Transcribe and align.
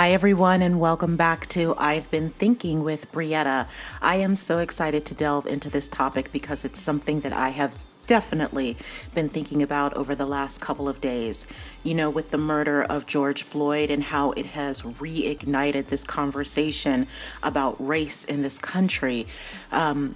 Hi, 0.00 0.12
everyone, 0.12 0.62
and 0.62 0.80
welcome 0.80 1.18
back 1.18 1.46
to 1.48 1.74
I've 1.76 2.10
Been 2.10 2.30
Thinking 2.30 2.82
with 2.82 3.12
Brietta. 3.12 3.68
I 4.00 4.16
am 4.16 4.34
so 4.34 4.58
excited 4.58 5.04
to 5.04 5.14
delve 5.14 5.44
into 5.44 5.68
this 5.68 5.88
topic 5.88 6.32
because 6.32 6.64
it's 6.64 6.80
something 6.80 7.20
that 7.20 7.34
I 7.34 7.50
have 7.50 7.84
definitely 8.06 8.78
been 9.14 9.28
thinking 9.28 9.62
about 9.62 9.92
over 9.92 10.14
the 10.14 10.24
last 10.24 10.58
couple 10.62 10.88
of 10.88 11.02
days. 11.02 11.46
You 11.82 11.92
know, 11.92 12.08
with 12.08 12.30
the 12.30 12.38
murder 12.38 12.82
of 12.82 13.04
George 13.04 13.42
Floyd 13.42 13.90
and 13.90 14.02
how 14.02 14.32
it 14.32 14.46
has 14.46 14.80
reignited 14.80 15.88
this 15.88 16.02
conversation 16.02 17.06
about 17.42 17.76
race 17.78 18.24
in 18.24 18.40
this 18.40 18.58
country. 18.58 19.26
Um, 19.70 20.14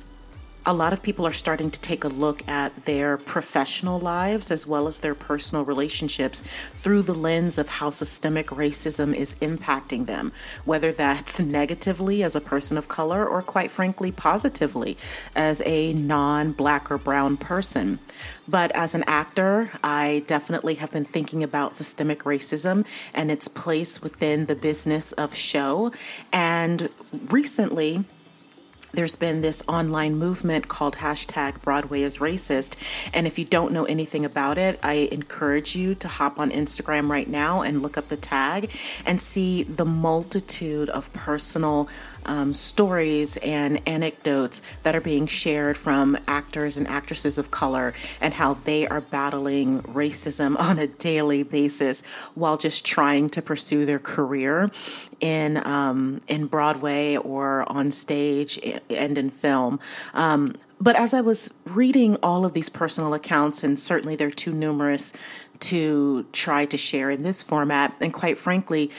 a 0.66 0.72
lot 0.72 0.92
of 0.92 1.02
people 1.02 1.26
are 1.26 1.32
starting 1.32 1.70
to 1.70 1.80
take 1.80 2.04
a 2.04 2.08
look 2.08 2.46
at 2.48 2.74
their 2.84 3.18
professional 3.18 3.98
lives 3.98 4.50
as 4.50 4.66
well 4.66 4.86
as 4.86 5.00
their 5.00 5.14
personal 5.14 5.64
relationships 5.64 6.40
through 6.70 7.02
the 7.02 7.12
lens 7.12 7.58
of 7.58 7.68
how 7.68 7.90
systemic 7.90 8.46
racism 8.46 9.14
is 9.14 9.34
impacting 9.36 10.06
them, 10.06 10.32
whether 10.64 10.90
that's 10.90 11.40
negatively 11.60 12.22
as 12.22 12.34
a 12.34 12.40
person 12.40 12.78
of 12.78 12.88
color 12.88 13.26
or, 13.26 13.42
quite 13.42 13.70
frankly, 13.70 14.10
positively 14.10 14.96
as 15.36 15.60
a 15.66 15.92
non 15.92 16.52
black 16.52 16.90
or 16.90 16.98
brown 16.98 17.36
person. 17.36 17.98
But 18.48 18.72
as 18.74 18.94
an 18.94 19.04
actor, 19.06 19.70
I 19.82 20.24
definitely 20.26 20.76
have 20.76 20.90
been 20.90 21.04
thinking 21.04 21.42
about 21.42 21.74
systemic 21.74 22.20
racism 22.20 22.86
and 23.12 23.30
its 23.30 23.48
place 23.48 24.02
within 24.02 24.46
the 24.46 24.56
business 24.56 25.12
of 25.12 25.34
show. 25.34 25.92
And 26.32 26.88
recently, 27.12 28.04
there's 28.94 29.16
been 29.16 29.40
this 29.40 29.62
online 29.68 30.16
movement 30.16 30.68
called 30.68 30.96
hashtag 30.96 31.60
Broadway 31.62 32.02
is 32.02 32.18
racist. 32.18 32.76
And 33.12 33.26
if 33.26 33.38
you 33.38 33.44
don't 33.44 33.72
know 33.72 33.84
anything 33.84 34.24
about 34.24 34.58
it, 34.58 34.78
I 34.82 35.08
encourage 35.10 35.76
you 35.76 35.94
to 35.96 36.08
hop 36.08 36.38
on 36.38 36.50
Instagram 36.50 37.08
right 37.08 37.28
now 37.28 37.62
and 37.62 37.82
look 37.82 37.96
up 37.98 38.08
the 38.08 38.16
tag 38.16 38.70
and 39.04 39.20
see 39.20 39.62
the 39.62 39.84
multitude 39.84 40.88
of 40.88 41.12
personal 41.12 41.88
um, 42.26 42.52
stories 42.52 43.36
and 43.38 43.80
anecdotes 43.86 44.76
that 44.82 44.94
are 44.94 45.00
being 45.00 45.26
shared 45.26 45.76
from 45.76 46.16
actors 46.26 46.76
and 46.76 46.86
actresses 46.88 47.38
of 47.38 47.50
color 47.50 47.92
and 48.20 48.34
how 48.34 48.54
they 48.54 48.86
are 48.86 49.00
battling 49.00 49.82
racism 49.82 50.56
on 50.58 50.78
a 50.78 50.86
daily 50.86 51.42
basis 51.42 52.30
while 52.34 52.56
just 52.56 52.84
trying 52.84 53.28
to 53.28 53.42
pursue 53.42 53.84
their 53.84 53.98
career 53.98 54.70
in 55.20 55.64
um, 55.66 56.20
in 56.28 56.46
Broadway 56.46 57.16
or 57.16 57.70
on 57.70 57.90
stage 57.90 58.58
and 58.90 59.18
in 59.18 59.28
film. 59.28 59.80
Um, 60.12 60.54
but 60.80 60.96
as 60.96 61.14
I 61.14 61.20
was 61.20 61.52
reading 61.64 62.16
all 62.22 62.44
of 62.44 62.52
these 62.52 62.68
personal 62.68 63.14
accounts, 63.14 63.62
and 63.62 63.78
certainly 63.78 64.16
they're 64.16 64.30
too 64.30 64.52
numerous 64.52 65.12
to 65.60 66.24
try 66.32 66.66
to 66.66 66.76
share 66.76 67.10
in 67.10 67.22
this 67.22 67.42
format, 67.42 67.96
and 68.00 68.12
quite 68.12 68.38
frankly, 68.38 68.90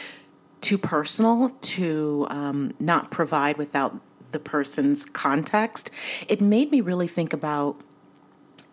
too 0.61 0.77
personal 0.77 1.49
to 1.61 2.25
um, 2.29 2.71
not 2.79 3.11
provide 3.11 3.57
without 3.57 3.99
the 4.31 4.39
person's 4.39 5.05
context, 5.05 5.91
it 6.27 6.41
made 6.41 6.71
me 6.71 6.81
really 6.81 7.07
think 7.07 7.33
about 7.33 7.79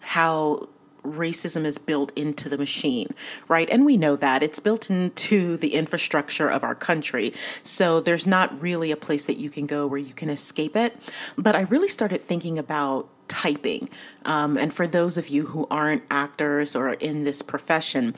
how 0.00 0.68
racism 1.04 1.64
is 1.64 1.78
built 1.78 2.12
into 2.16 2.48
the 2.48 2.58
machine, 2.58 3.14
right? 3.48 3.68
And 3.70 3.84
we 3.84 3.96
know 3.96 4.16
that 4.16 4.42
it's 4.42 4.60
built 4.60 4.90
into 4.90 5.56
the 5.56 5.74
infrastructure 5.74 6.48
of 6.48 6.62
our 6.64 6.74
country. 6.74 7.32
So 7.62 8.00
there's 8.00 8.26
not 8.26 8.60
really 8.60 8.90
a 8.92 8.96
place 8.96 9.24
that 9.24 9.38
you 9.38 9.50
can 9.50 9.66
go 9.66 9.86
where 9.86 9.98
you 9.98 10.14
can 10.14 10.30
escape 10.30 10.76
it. 10.76 10.96
But 11.36 11.56
I 11.56 11.62
really 11.62 11.88
started 11.88 12.20
thinking 12.20 12.58
about 12.58 13.08
typing. 13.32 13.88
Um, 14.26 14.58
and 14.58 14.72
for 14.72 14.86
those 14.86 15.16
of 15.16 15.28
you 15.28 15.46
who 15.46 15.66
aren't 15.70 16.02
actors 16.10 16.76
or 16.76 16.92
in 16.92 17.24
this 17.24 17.40
profession, 17.40 18.14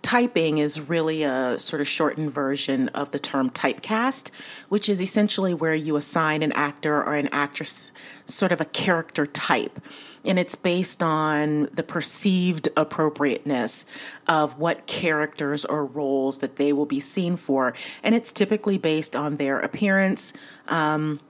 typing 0.00 0.56
is 0.56 0.80
really 0.80 1.22
a 1.22 1.58
sort 1.58 1.82
of 1.82 1.86
shortened 1.86 2.30
version 2.30 2.88
of 2.90 3.10
the 3.10 3.18
term 3.18 3.50
typecast, 3.50 4.64
which 4.70 4.88
is 4.88 5.02
essentially 5.02 5.52
where 5.52 5.74
you 5.74 5.96
assign 5.96 6.42
an 6.42 6.52
actor 6.52 7.02
or 7.02 7.14
an 7.14 7.28
actress 7.30 7.92
sort 8.26 8.52
of 8.52 8.60
a 8.60 8.64
character 8.64 9.26
type 9.26 9.78
and 10.24 10.38
it's 10.38 10.54
based 10.54 11.02
on 11.02 11.68
the 11.72 11.82
perceived 11.82 12.68
appropriateness 12.76 13.86
of 14.26 14.58
what 14.58 14.86
characters 14.86 15.64
or 15.64 15.84
roles 15.84 16.38
that 16.38 16.56
they 16.56 16.72
will 16.72 16.86
be 16.86 17.00
seen 17.00 17.36
for. 17.36 17.74
And 18.02 18.14
it's 18.14 18.32
typically 18.32 18.78
based 18.78 19.14
on 19.14 19.36
their 19.36 19.58
appearance. 19.60 20.32
Um, 20.68 21.20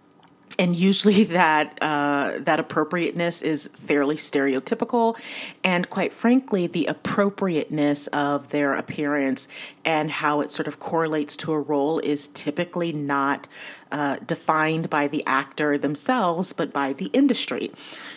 and 0.58 0.76
usually 0.76 1.24
that 1.40 1.78
uh, 1.80 2.38
that 2.40 2.60
appropriateness 2.60 3.42
is 3.42 3.68
fairly 3.74 4.16
stereotypical, 4.16 5.14
and 5.62 5.88
quite 5.90 6.12
frankly, 6.12 6.66
the 6.66 6.86
appropriateness 6.86 8.06
of 8.08 8.50
their 8.50 8.74
appearance 8.74 9.74
and 9.84 10.10
how 10.10 10.40
it 10.40 10.50
sort 10.50 10.68
of 10.68 10.78
correlates 10.78 11.36
to 11.36 11.52
a 11.52 11.60
role 11.60 11.98
is 12.00 12.28
typically 12.28 12.92
not 12.92 13.48
uh, 13.92 14.16
defined 14.26 14.90
by 14.90 15.08
the 15.08 15.24
actor 15.26 15.78
themselves, 15.78 16.52
but 16.52 16.72
by 16.72 16.92
the 16.92 17.06
industry. 17.06 17.70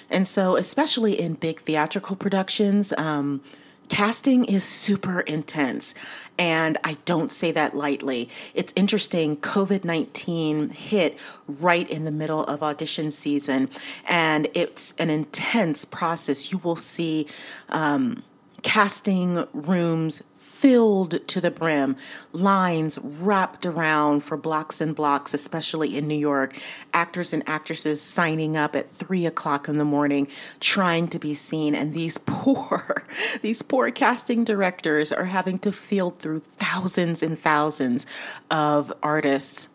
And 0.09 0.27
so, 0.27 0.55
especially 0.55 1.19
in 1.19 1.33
big 1.33 1.59
theatrical 1.59 2.15
productions. 2.15 2.93
Um, 2.97 3.41
casting 3.89 4.45
is 4.45 4.63
super 4.63 5.21
intense. 5.21 5.95
And 6.37 6.77
I 6.83 6.97
don't 7.05 7.31
say 7.31 7.51
that 7.51 7.75
lightly. 7.75 8.29
It's 8.53 8.71
interesting. 8.75 9.37
COVID 9.37 9.83
19 9.83 10.69
hit 10.69 11.17
right 11.47 11.89
in 11.89 12.03
the 12.03 12.11
middle 12.11 12.43
of 12.43 12.61
audition 12.61 13.09
season, 13.11 13.69
and 14.07 14.47
it's 14.53 14.93
an 14.99 15.09
intense 15.09 15.85
process. 15.85 16.51
You 16.51 16.59
will 16.59 16.75
see, 16.75 17.27
um, 17.69 18.23
casting 18.63 19.47
rooms 19.53 20.23
filled 20.33 21.27
to 21.27 21.39
the 21.39 21.51
brim, 21.51 21.95
lines 22.31 22.97
wrapped 23.01 23.65
around 23.65 24.23
for 24.23 24.37
blocks 24.37 24.81
and 24.81 24.95
blocks, 24.95 25.33
especially 25.33 25.97
in 25.97 26.07
New 26.07 26.17
York, 26.17 26.55
actors 26.93 27.33
and 27.33 27.47
actresses 27.47 28.01
signing 28.01 28.57
up 28.57 28.75
at 28.75 28.89
three 28.89 29.25
o'clock 29.25 29.67
in 29.67 29.77
the 29.77 29.85
morning, 29.85 30.27
trying 30.59 31.07
to 31.07 31.19
be 31.19 31.33
seen. 31.33 31.75
And 31.75 31.93
these 31.93 32.17
poor, 32.25 33.05
these 33.41 33.61
poor 33.61 33.91
casting 33.91 34.43
directors 34.43 35.11
are 35.11 35.25
having 35.25 35.59
to 35.59 35.71
field 35.71 36.19
through 36.19 36.39
thousands 36.39 37.21
and 37.21 37.37
thousands 37.37 38.05
of 38.49 38.91
artists 39.03 39.69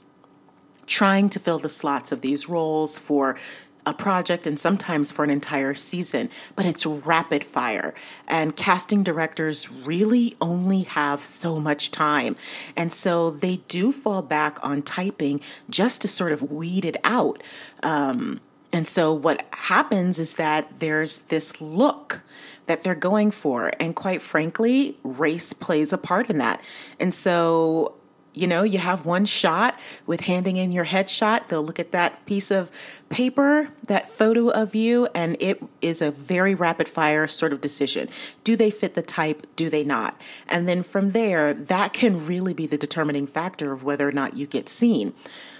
trying 0.87 1.28
to 1.31 1.38
fill 1.38 1.59
the 1.59 1.69
slots 1.69 2.12
of 2.12 2.20
these 2.20 2.49
roles 2.49 2.99
for 2.99 3.37
a 3.84 3.94
project 3.94 4.47
and 4.47 4.59
sometimes 4.59 5.10
for 5.10 5.25
an 5.25 5.31
entire 5.31 5.75
season, 5.75 6.31
but 6.56 6.66
it's 6.66 6.87
rapid 6.87 7.43
fire. 7.43 7.94
And 8.28 8.54
casting 8.54 9.03
directors 9.03 9.70
really 9.70 10.37
only 10.41 10.82
have 10.82 11.20
so 11.20 11.59
much 11.59 11.91
time. 11.91 12.37
And 12.76 12.93
so 12.93 13.31
they 13.31 13.56
do 13.69 13.93
fall 13.93 14.22
back 14.22 14.59
on 14.62 14.82
typing 14.82 15.41
just 15.69 16.03
to 16.03 16.09
sort 16.09 16.32
of 16.32 16.50
weed 16.53 16.84
it 16.84 16.97
out. 17.04 17.43
Um, 17.82 18.41
and 18.72 18.88
so 18.88 19.12
what 19.12 19.47
happens 19.53 20.19
is 20.19 20.37
that 20.37 20.81
there's 20.81 21.20
this 21.20 21.60
look 21.60 22.22
that 22.66 22.82
they're 22.82 22.94
going 22.94 23.31
for. 23.31 23.72
And 23.78 23.94
quite 23.94 24.22
frankly, 24.22 24.97
race 25.03 25.53
plays 25.53 25.93
a 25.93 25.99
part 25.99 26.31
in 26.31 26.38
that. 26.38 26.64
And 26.99 27.12
so 27.12 27.97
you 28.34 28.47
know, 28.47 28.62
you 28.62 28.78
have 28.78 29.04
one 29.04 29.25
shot 29.25 29.78
with 30.06 30.22
handing 30.22 30.56
in 30.56 30.72
your 30.72 30.87
headshot. 30.87 31.48
They'll 31.48 31.62
look 31.62 31.78
at 31.78 31.93
that 31.93 32.25
piece 32.25 32.50
of 32.50 32.70
paper, 33.09 33.69
that 33.87 34.09
photo 34.09 34.48
of 34.48 34.75
you, 34.75 35.09
and 35.15 35.37
it 35.38 35.62
is 35.81 36.00
a 36.00 36.10
very 36.10 36.54
rapid 36.54 36.88
fire 36.88 37.28
sort 37.28 37.53
of 37.53 37.60
decision. 37.60 38.09
Do 38.43 38.56
they 38.56 38.70
fit 38.70 38.94
the 38.94 39.03
type? 39.03 39.47
Do 39.56 39.69
they 39.69 39.84
not? 39.84 40.19
And 40.48 40.66
then 40.66 40.82
from 40.82 41.10
there, 41.10 41.53
that 41.53 41.93
can 41.93 42.26
really 42.26 42.54
be 42.54 42.66
the 42.66 42.78
determining 42.78 43.26
factor 43.26 43.72
of 43.72 43.84
whether 43.84 44.09
or 44.09 44.12
not 44.12 44.37
you 44.37 44.47
get 44.47 44.69
seen. 44.69 45.12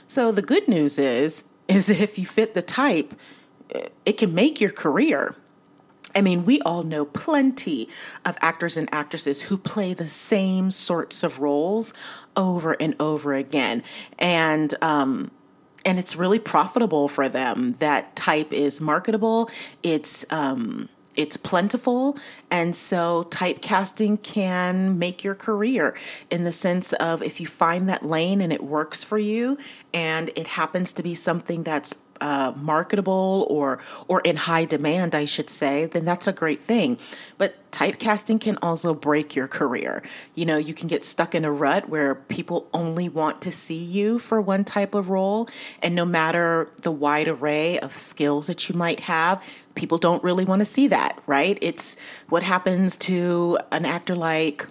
So 0.06 0.32
the 0.32 0.42
good 0.42 0.68
news 0.68 0.98
is, 0.98 1.44
is 1.68 1.90
if 1.90 2.18
you 2.18 2.26
fit 2.26 2.54
the 2.54 2.62
type, 2.62 3.14
it 4.04 4.18
can 4.18 4.34
make 4.34 4.60
your 4.60 4.70
career. 4.70 5.36
I 6.14 6.20
mean, 6.20 6.44
we 6.44 6.61
all 6.61 6.82
know 6.82 7.05
plenty 7.05 7.88
of 8.25 8.37
actors 8.41 8.76
and 8.76 8.88
actresses 8.93 9.43
who 9.43 9.56
play 9.56 9.94
the 9.94 10.06
same 10.06 10.70
sorts 10.70 11.23
of 11.23 11.38
roles 11.38 11.94
over 12.37 12.73
and 12.75 12.94
over 13.00 13.35
again. 13.35 13.82
And, 14.19 14.75
um, 14.82 15.31
and 15.85 15.99
it's 15.99 16.14
really 16.14 16.38
profitable 16.38 17.09
for 17.09 17.29
them. 17.29 17.73
That 17.75 18.14
type 18.14 18.53
is 18.53 18.81
marketable. 18.81 19.49
It's, 19.82 20.25
um, 20.31 20.88
it's 21.14 21.37
plentiful 21.37 22.17
and 22.50 22.75
so 22.75 23.26
typecasting 23.29 24.23
can 24.23 24.99
make 24.99 25.23
your 25.23 25.35
career 25.35 25.94
in 26.31 26.44
the 26.44 26.53
sense 26.53 26.93
of 26.94 27.23
if 27.23 27.38
you 27.38 27.47
find 27.47 27.88
that 27.88 28.03
lane 28.03 28.41
and 28.41 28.53
it 28.53 28.64
works 28.64 29.05
for 29.05 29.19
you 29.19 29.59
and 29.93 30.31
it 30.37 30.47
happens 30.47 30.93
to 30.94 31.03
be 31.03 31.14
something 31.14 31.62
that's 31.64 31.93
uh, 32.22 32.52
marketable 32.56 33.46
or 33.50 33.80
or 34.06 34.20
in 34.20 34.36
high 34.36 34.64
demand, 34.64 35.14
I 35.14 35.24
should 35.24 35.50
say, 35.50 35.86
then 35.86 36.04
that's 36.04 36.26
a 36.28 36.32
great 36.32 36.60
thing. 36.60 36.96
But 37.36 37.56
typecasting 37.72 38.40
can 38.40 38.56
also 38.62 38.94
break 38.94 39.34
your 39.34 39.48
career. 39.48 40.02
You 40.36 40.46
know, 40.46 40.56
you 40.56 40.72
can 40.72 40.86
get 40.86 41.04
stuck 41.04 41.34
in 41.34 41.44
a 41.44 41.50
rut 41.50 41.88
where 41.88 42.14
people 42.14 42.69
only 42.72 43.08
want 43.08 43.42
to 43.42 43.50
see 43.50 43.82
you 43.82 44.20
for 44.20 44.40
one 44.40 44.62
type 44.64 44.94
of 44.94 45.10
role, 45.10 45.48
and 45.82 45.94
no 45.96 46.04
matter 46.04 46.70
the 46.82 46.92
wide 46.92 47.26
array 47.26 47.80
of 47.80 47.92
skills 47.92 48.46
that 48.46 48.68
you 48.68 48.76
might 48.76 49.00
have, 49.00 49.66
people 49.75 49.98
don't 49.98 50.22
really 50.22 50.44
want 50.44 50.60
to 50.60 50.66
see 50.66 50.86
that, 50.88 51.20
right? 51.26 51.58
It's 51.60 51.96
what 52.28 52.44
happens 52.44 52.96
to 52.98 53.58
an 53.72 53.84
actor 53.84 54.14
like 54.14 54.68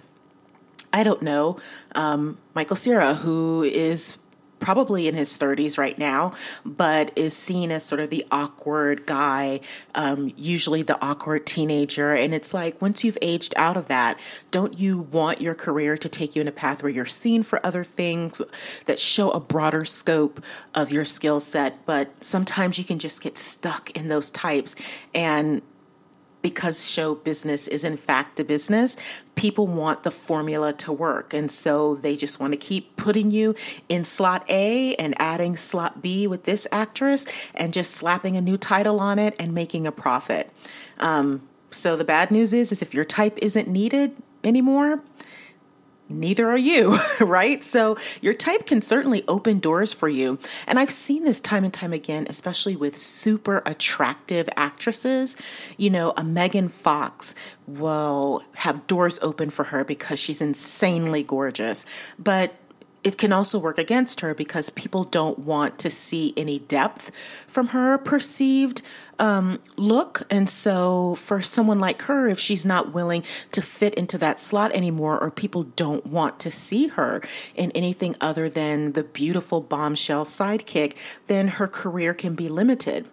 I 0.94 1.04
don't 1.04 1.22
know, 1.22 1.56
um, 1.94 2.36
Michael 2.54 2.76
Cera, 2.76 3.14
who 3.14 3.62
is 3.62 4.18
probably 4.62 5.08
in 5.08 5.14
his 5.14 5.36
30s 5.36 5.76
right 5.76 5.98
now, 5.98 6.32
but 6.64 7.12
is 7.16 7.36
seen 7.36 7.70
as 7.70 7.84
sort 7.84 8.00
of 8.00 8.08
the 8.08 8.24
awkward 8.30 9.04
guy, 9.04 9.60
um, 9.94 10.32
usually 10.36 10.82
the 10.82 10.98
awkward 11.04 11.44
teenager. 11.44 12.14
And 12.14 12.32
it's 12.32 12.54
like, 12.54 12.80
once 12.80 13.04
you've 13.04 13.18
aged 13.20 13.52
out 13.56 13.76
of 13.76 13.88
that, 13.88 14.18
don't 14.50 14.78
you 14.78 14.98
want 14.98 15.40
your 15.40 15.54
career 15.54 15.98
to 15.98 16.08
take 16.08 16.34
you 16.34 16.40
in 16.40 16.48
a 16.48 16.52
path 16.52 16.82
where 16.82 16.90
you're 16.90 17.04
seen 17.04 17.42
for 17.42 17.64
other 17.66 17.84
things 17.84 18.40
that 18.86 18.98
show 18.98 19.30
a 19.32 19.40
broader 19.40 19.84
scope 19.84 20.42
of 20.74 20.90
your 20.90 21.04
skill 21.04 21.40
set? 21.40 21.84
But 21.84 22.24
sometimes 22.24 22.78
you 22.78 22.84
can 22.84 22.98
just 22.98 23.20
get 23.20 23.36
stuck 23.36 23.90
in 23.90 24.08
those 24.08 24.30
types. 24.30 24.76
And 25.12 25.60
because 26.42 26.90
show 26.90 27.14
business 27.14 27.68
is 27.68 27.84
in 27.84 27.96
fact 27.96 28.38
a 28.40 28.44
business, 28.44 28.96
people 29.36 29.66
want 29.66 30.02
the 30.02 30.10
formula 30.10 30.72
to 30.72 30.92
work. 30.92 31.32
And 31.32 31.50
so 31.50 31.94
they 31.94 32.16
just 32.16 32.40
want 32.40 32.52
to 32.52 32.56
keep 32.56 32.96
putting 32.96 33.30
you 33.30 33.54
in 33.88 34.04
slot 34.04 34.44
A 34.48 34.94
and 34.96 35.14
adding 35.18 35.56
slot 35.56 36.02
B 36.02 36.26
with 36.26 36.44
this 36.44 36.66
actress 36.70 37.26
and 37.54 37.72
just 37.72 37.92
slapping 37.92 38.36
a 38.36 38.40
new 38.40 38.56
title 38.56 39.00
on 39.00 39.18
it 39.18 39.34
and 39.38 39.54
making 39.54 39.86
a 39.86 39.92
profit. 39.92 40.50
Um, 40.98 41.48
so 41.70 41.96
the 41.96 42.04
bad 42.04 42.30
news 42.30 42.52
is, 42.52 42.72
is 42.72 42.82
if 42.82 42.92
your 42.92 43.04
type 43.04 43.38
isn't 43.40 43.68
needed 43.68 44.14
anymore, 44.44 45.02
neither 46.20 46.48
are 46.48 46.58
you, 46.58 46.98
right? 47.20 47.62
So 47.62 47.96
your 48.20 48.34
type 48.34 48.66
can 48.66 48.82
certainly 48.82 49.24
open 49.28 49.58
doors 49.58 49.92
for 49.92 50.08
you. 50.08 50.38
And 50.66 50.78
I've 50.78 50.90
seen 50.90 51.24
this 51.24 51.40
time 51.40 51.64
and 51.64 51.72
time 51.72 51.92
again, 51.92 52.26
especially 52.28 52.76
with 52.76 52.96
super 52.96 53.62
attractive 53.66 54.48
actresses. 54.56 55.36
You 55.76 55.90
know, 55.90 56.12
a 56.16 56.24
Megan 56.24 56.68
Fox 56.68 57.34
will 57.66 58.42
have 58.56 58.86
doors 58.86 59.18
open 59.22 59.50
for 59.50 59.64
her 59.64 59.84
because 59.84 60.18
she's 60.18 60.40
insanely 60.40 61.22
gorgeous. 61.22 61.86
But 62.18 62.54
it 63.04 63.18
can 63.18 63.32
also 63.32 63.58
work 63.58 63.78
against 63.78 64.20
her 64.20 64.34
because 64.34 64.70
people 64.70 65.04
don't 65.04 65.40
want 65.40 65.78
to 65.80 65.90
see 65.90 66.32
any 66.36 66.60
depth 66.60 67.14
from 67.48 67.68
her 67.68 67.98
perceived 67.98 68.82
um, 69.22 69.60
look. 69.76 70.24
And 70.28 70.50
so, 70.50 71.14
for 71.14 71.40
someone 71.40 71.78
like 71.78 72.02
her, 72.02 72.26
if 72.26 72.40
she's 72.40 72.66
not 72.66 72.92
willing 72.92 73.22
to 73.52 73.62
fit 73.62 73.94
into 73.94 74.18
that 74.18 74.40
slot 74.40 74.72
anymore, 74.72 75.18
or 75.18 75.30
people 75.30 75.62
don't 75.62 76.04
want 76.04 76.40
to 76.40 76.50
see 76.50 76.88
her 76.88 77.22
in 77.54 77.70
anything 77.70 78.16
other 78.20 78.50
than 78.50 78.92
the 78.92 79.04
beautiful 79.04 79.60
bombshell 79.60 80.24
sidekick, 80.24 80.96
then 81.28 81.48
her 81.48 81.68
career 81.68 82.12
can 82.14 82.34
be 82.34 82.48
limited. 82.48 83.08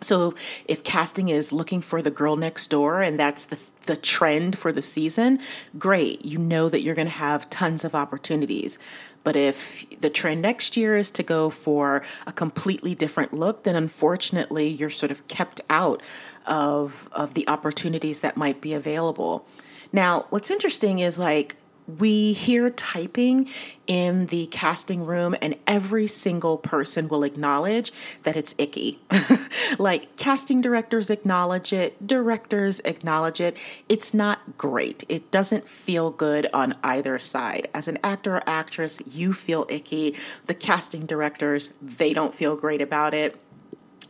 So 0.00 0.34
if 0.66 0.82
casting 0.82 1.28
is 1.28 1.52
looking 1.52 1.80
for 1.80 2.02
the 2.02 2.10
girl 2.10 2.36
next 2.36 2.68
door 2.68 3.00
and 3.00 3.18
that's 3.18 3.46
the 3.46 3.58
the 3.86 3.96
trend 3.96 4.58
for 4.58 4.72
the 4.72 4.82
season, 4.82 5.40
great. 5.78 6.24
You 6.24 6.38
know 6.38 6.68
that 6.68 6.82
you're 6.82 6.94
going 6.94 7.06
to 7.06 7.12
have 7.12 7.50
tons 7.50 7.84
of 7.84 7.94
opportunities. 7.94 8.78
But 9.24 9.34
if 9.34 9.88
the 10.00 10.10
trend 10.10 10.42
next 10.42 10.76
year 10.76 10.96
is 10.96 11.10
to 11.12 11.22
go 11.22 11.50
for 11.50 12.02
a 12.26 12.32
completely 12.32 12.94
different 12.94 13.32
look, 13.32 13.64
then 13.64 13.74
unfortunately 13.74 14.68
you're 14.68 14.90
sort 14.90 15.10
of 15.10 15.26
kept 15.26 15.60
out 15.68 16.02
of 16.46 17.08
of 17.12 17.34
the 17.34 17.48
opportunities 17.48 18.20
that 18.20 18.36
might 18.36 18.60
be 18.60 18.74
available. 18.74 19.46
Now, 19.92 20.26
what's 20.30 20.50
interesting 20.50 20.98
is 20.98 21.18
like 21.18 21.56
we 21.86 22.32
hear 22.32 22.70
typing 22.70 23.48
in 23.86 24.26
the 24.26 24.46
casting 24.46 25.04
room, 25.04 25.34
and 25.42 25.54
every 25.66 26.06
single 26.06 26.56
person 26.56 27.08
will 27.08 27.22
acknowledge 27.22 27.92
that 28.22 28.36
it's 28.36 28.54
icky. 28.56 29.00
like 29.78 30.16
casting 30.16 30.60
directors 30.60 31.10
acknowledge 31.10 31.72
it, 31.72 32.06
directors 32.06 32.80
acknowledge 32.80 33.40
it. 33.40 33.56
It's 33.88 34.14
not 34.14 34.56
great. 34.56 35.04
It 35.08 35.30
doesn't 35.30 35.68
feel 35.68 36.10
good 36.10 36.46
on 36.54 36.74
either 36.82 37.18
side. 37.18 37.68
As 37.74 37.88
an 37.88 37.98
actor 38.02 38.36
or 38.36 38.42
actress, 38.46 39.02
you 39.14 39.32
feel 39.32 39.66
icky. 39.68 40.16
The 40.46 40.54
casting 40.54 41.04
directors, 41.04 41.70
they 41.82 42.14
don't 42.14 42.34
feel 42.34 42.56
great 42.56 42.80
about 42.80 43.12
it 43.12 43.38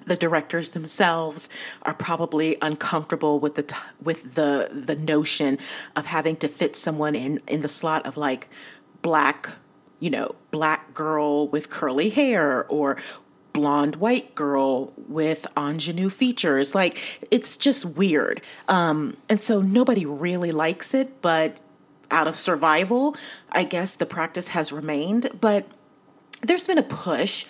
the 0.05 0.17
directors 0.17 0.71
themselves 0.71 1.49
are 1.83 1.95
probably 1.95 2.56
uncomfortable 2.62 3.41
with 3.41 3.55
the 3.55 3.62
t- 3.62 3.77
with 4.03 4.35
the 4.35 4.69
the 4.73 4.97
notion 4.97 5.59
of 5.97 6.06
having 6.06 6.37
to 6.37 6.49
fit 6.49 6.77
someone 6.77 7.15
in 7.15 7.41
in 7.47 7.61
the 7.61 7.69
slot 7.69 8.06
of 8.06 8.17
like 8.17 8.49
black 9.03 9.51
you 10.01 10.11
know 10.11 10.35
black 10.51 10.95
girl 10.95 11.49
with 11.49 11.71
curly 11.71 12.11
hair 12.11 12.67
or 12.69 12.97
blonde 13.53 13.97
white 13.97 14.35
girl 14.35 14.93
with 15.09 15.47
ingenue 15.56 16.11
features. 16.11 16.75
Like 16.75 17.27
it's 17.31 17.56
just 17.56 17.85
weird. 17.85 18.43
Um, 18.69 19.17
and 19.29 19.41
so 19.41 19.62
nobody 19.62 20.05
really 20.05 20.53
likes 20.53 20.93
it 20.93 21.23
but 21.23 21.59
out 22.11 22.29
of 22.29 22.37
survival 22.37 23.17
i 23.51 23.65
guess 23.65 23.97
the 23.97 24.06
practice 24.06 24.49
has 24.49 24.73
remained. 24.73 25.31
But 25.41 25.67
there's 26.43 26.67
been 26.67 26.79
a 26.79 26.83
push 26.83 27.47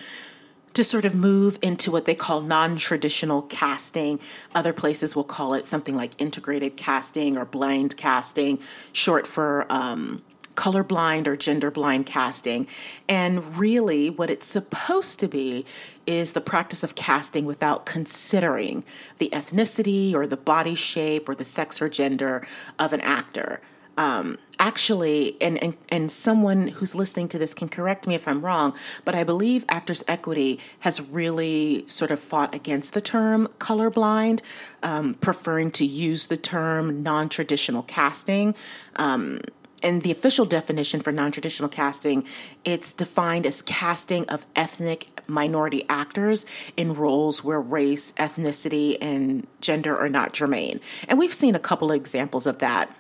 to 0.74 0.84
sort 0.84 1.04
of 1.04 1.14
move 1.14 1.58
into 1.62 1.90
what 1.90 2.04
they 2.04 2.14
call 2.14 2.40
non 2.40 2.76
traditional 2.76 3.42
casting. 3.42 4.20
Other 4.54 4.72
places 4.72 5.16
will 5.16 5.24
call 5.24 5.54
it 5.54 5.66
something 5.66 5.96
like 5.96 6.20
integrated 6.20 6.76
casting 6.76 7.36
or 7.38 7.44
blind 7.44 7.96
casting, 7.96 8.58
short 8.92 9.26
for 9.26 9.70
um, 9.72 10.22
colorblind 10.54 11.26
or 11.26 11.36
gender 11.36 11.70
blind 11.70 12.06
casting. 12.06 12.66
And 13.08 13.56
really, 13.56 14.10
what 14.10 14.30
it's 14.30 14.46
supposed 14.46 15.20
to 15.20 15.28
be 15.28 15.64
is 16.06 16.32
the 16.32 16.40
practice 16.40 16.82
of 16.82 16.94
casting 16.94 17.44
without 17.44 17.86
considering 17.86 18.84
the 19.18 19.30
ethnicity 19.32 20.14
or 20.14 20.26
the 20.26 20.36
body 20.36 20.74
shape 20.74 21.28
or 21.28 21.34
the 21.34 21.44
sex 21.44 21.80
or 21.80 21.88
gender 21.88 22.46
of 22.78 22.92
an 22.92 23.00
actor 23.00 23.60
um, 23.96 24.38
actually, 24.58 25.36
and, 25.40 25.62
and, 25.62 25.76
and 25.88 26.10
someone 26.10 26.68
who's 26.68 26.94
listening 26.94 27.28
to 27.28 27.38
this 27.38 27.54
can 27.54 27.68
correct 27.68 28.06
me 28.06 28.14
if 28.14 28.26
I'm 28.26 28.44
wrong, 28.44 28.74
but 29.04 29.14
I 29.14 29.24
believe 29.24 29.64
Actors 29.68 30.04
Equity 30.08 30.58
has 30.80 31.00
really 31.00 31.84
sort 31.86 32.10
of 32.10 32.20
fought 32.20 32.54
against 32.54 32.94
the 32.94 33.00
term 33.00 33.48
colorblind, 33.58 34.40
um, 34.82 35.14
preferring 35.14 35.70
to 35.72 35.84
use 35.84 36.26
the 36.26 36.36
term 36.36 37.02
non 37.02 37.28
traditional 37.28 37.82
casting. 37.82 38.54
Um, 38.96 39.40
and 39.82 40.00
the 40.00 40.10
official 40.10 40.46
definition 40.46 40.98
for 41.00 41.12
non-traditional 41.12 41.68
casting 41.68 42.26
it's 42.64 42.94
defined 42.94 43.44
as 43.44 43.60
casting 43.60 44.26
of 44.30 44.46
ethnic 44.56 45.08
minority 45.28 45.84
actors 45.90 46.46
in 46.76 46.94
roles 46.94 47.44
where 47.44 47.60
race 47.60 48.12
ethnicity 48.12 48.96
and 49.02 49.46
gender 49.60 49.94
are 49.94 50.08
not 50.08 50.32
germane 50.32 50.80
and 51.06 51.18
we've 51.18 51.34
seen 51.34 51.54
a 51.54 51.58
couple 51.58 51.90
of 51.90 51.96
examples 51.96 52.46
of 52.46 52.60
that 52.60 52.96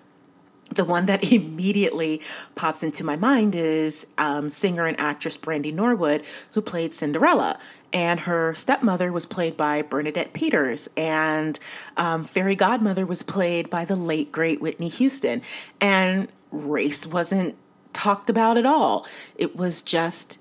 the 0.70 0.84
one 0.84 1.06
that 1.06 1.24
immediately 1.32 2.20
pops 2.54 2.82
into 2.82 3.04
my 3.04 3.16
mind 3.16 3.54
is 3.54 4.06
um, 4.18 4.48
singer 4.48 4.86
and 4.86 4.98
actress 4.98 5.36
Brandy 5.36 5.72
Norwood, 5.72 6.24
who 6.52 6.62
played 6.62 6.94
Cinderella. 6.94 7.58
And 7.92 8.20
her 8.20 8.54
stepmother 8.54 9.12
was 9.12 9.24
played 9.24 9.56
by 9.56 9.82
Bernadette 9.82 10.32
Peters, 10.32 10.88
and 10.96 11.60
um, 11.96 12.24
Fairy 12.24 12.56
Godmother 12.56 13.06
was 13.06 13.22
played 13.22 13.70
by 13.70 13.84
the 13.84 13.94
late, 13.94 14.32
great 14.32 14.60
Whitney 14.60 14.88
Houston. 14.88 15.42
And 15.80 16.26
race 16.50 17.06
wasn't 17.06 17.54
talked 17.92 18.28
about 18.28 18.56
at 18.56 18.66
all. 18.66 19.06
It 19.36 19.54
was 19.54 19.80
just 19.80 20.40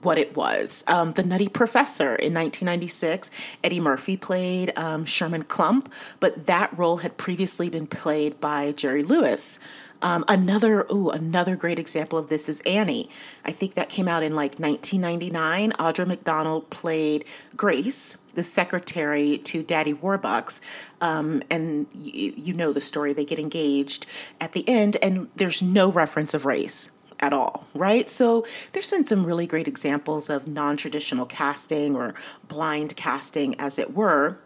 what 0.00 0.18
it 0.18 0.36
was. 0.36 0.84
Um, 0.86 1.12
the 1.12 1.22
Nutty 1.22 1.48
Professor 1.48 2.16
in 2.16 2.34
1996, 2.34 3.30
Eddie 3.62 3.80
Murphy 3.80 4.16
played 4.16 4.76
um, 4.76 5.04
Sherman 5.04 5.44
Klump, 5.44 6.16
but 6.20 6.46
that 6.46 6.76
role 6.76 6.98
had 6.98 7.16
previously 7.16 7.68
been 7.68 7.86
played 7.86 8.40
by 8.40 8.72
Jerry 8.72 9.02
Lewis. 9.02 9.58
Um, 10.02 10.24
another, 10.28 10.84
ooh, 10.92 11.08
another 11.08 11.56
great 11.56 11.78
example 11.78 12.18
of 12.18 12.28
this 12.28 12.48
is 12.48 12.60
Annie. 12.66 13.08
I 13.44 13.52
think 13.52 13.74
that 13.74 13.88
came 13.88 14.06
out 14.06 14.22
in 14.22 14.34
like 14.34 14.58
1999. 14.58 15.72
Audra 15.72 16.06
McDonald 16.06 16.68
played 16.68 17.24
Grace, 17.56 18.18
the 18.34 18.42
secretary 18.42 19.38
to 19.38 19.62
Daddy 19.62 19.94
Warbucks, 19.94 20.60
um, 21.00 21.42
and 21.50 21.86
y- 21.94 22.34
you 22.36 22.52
know 22.52 22.72
the 22.72 22.82
story. 22.82 23.14
They 23.14 23.24
get 23.24 23.38
engaged 23.38 24.06
at 24.40 24.52
the 24.52 24.68
end, 24.68 24.98
and 25.00 25.28
there's 25.36 25.62
no 25.62 25.90
reference 25.90 26.34
of 26.34 26.44
race 26.44 26.90
at 27.20 27.32
all, 27.32 27.66
right? 27.74 28.10
So 28.10 28.44
there's 28.72 28.90
been 28.90 29.04
some 29.04 29.24
really 29.24 29.46
great 29.46 29.68
examples 29.68 30.28
of 30.28 30.46
non 30.46 30.76
traditional 30.76 31.26
casting 31.26 31.96
or 31.96 32.14
blind 32.48 32.96
casting, 32.96 33.58
as 33.60 33.78
it 33.78 33.94
were. 33.94 34.38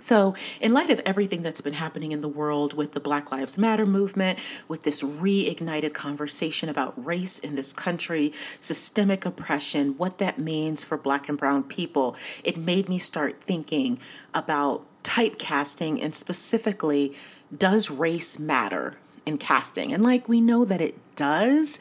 So, 0.00 0.34
in 0.60 0.72
light 0.72 0.90
of 0.90 1.00
everything 1.06 1.42
that's 1.42 1.60
been 1.60 1.74
happening 1.74 2.12
in 2.12 2.20
the 2.20 2.28
world 2.28 2.76
with 2.76 2.92
the 2.92 3.00
Black 3.00 3.30
Lives 3.30 3.56
Matter 3.56 3.86
movement, 3.86 4.38
with 4.66 4.82
this 4.82 5.02
reignited 5.02 5.94
conversation 5.94 6.68
about 6.68 6.92
race 7.02 7.38
in 7.38 7.54
this 7.54 7.72
country, 7.72 8.32
systemic 8.60 9.24
oppression, 9.24 9.96
what 9.96 10.18
that 10.18 10.38
means 10.38 10.84
for 10.84 10.98
Black 10.98 11.28
and 11.28 11.38
Brown 11.38 11.62
people, 11.62 12.16
it 12.42 12.56
made 12.56 12.88
me 12.88 12.98
start 12.98 13.40
thinking 13.40 14.00
about 14.34 14.84
typecasting 15.04 16.02
and 16.02 16.14
specifically, 16.14 17.14
does 17.56 17.90
race 17.90 18.38
matter 18.38 18.98
in 19.24 19.38
casting? 19.38 19.92
And 19.92 20.02
like 20.02 20.28
we 20.28 20.40
know 20.40 20.64
that 20.64 20.80
it 20.80 20.96
does 21.16 21.78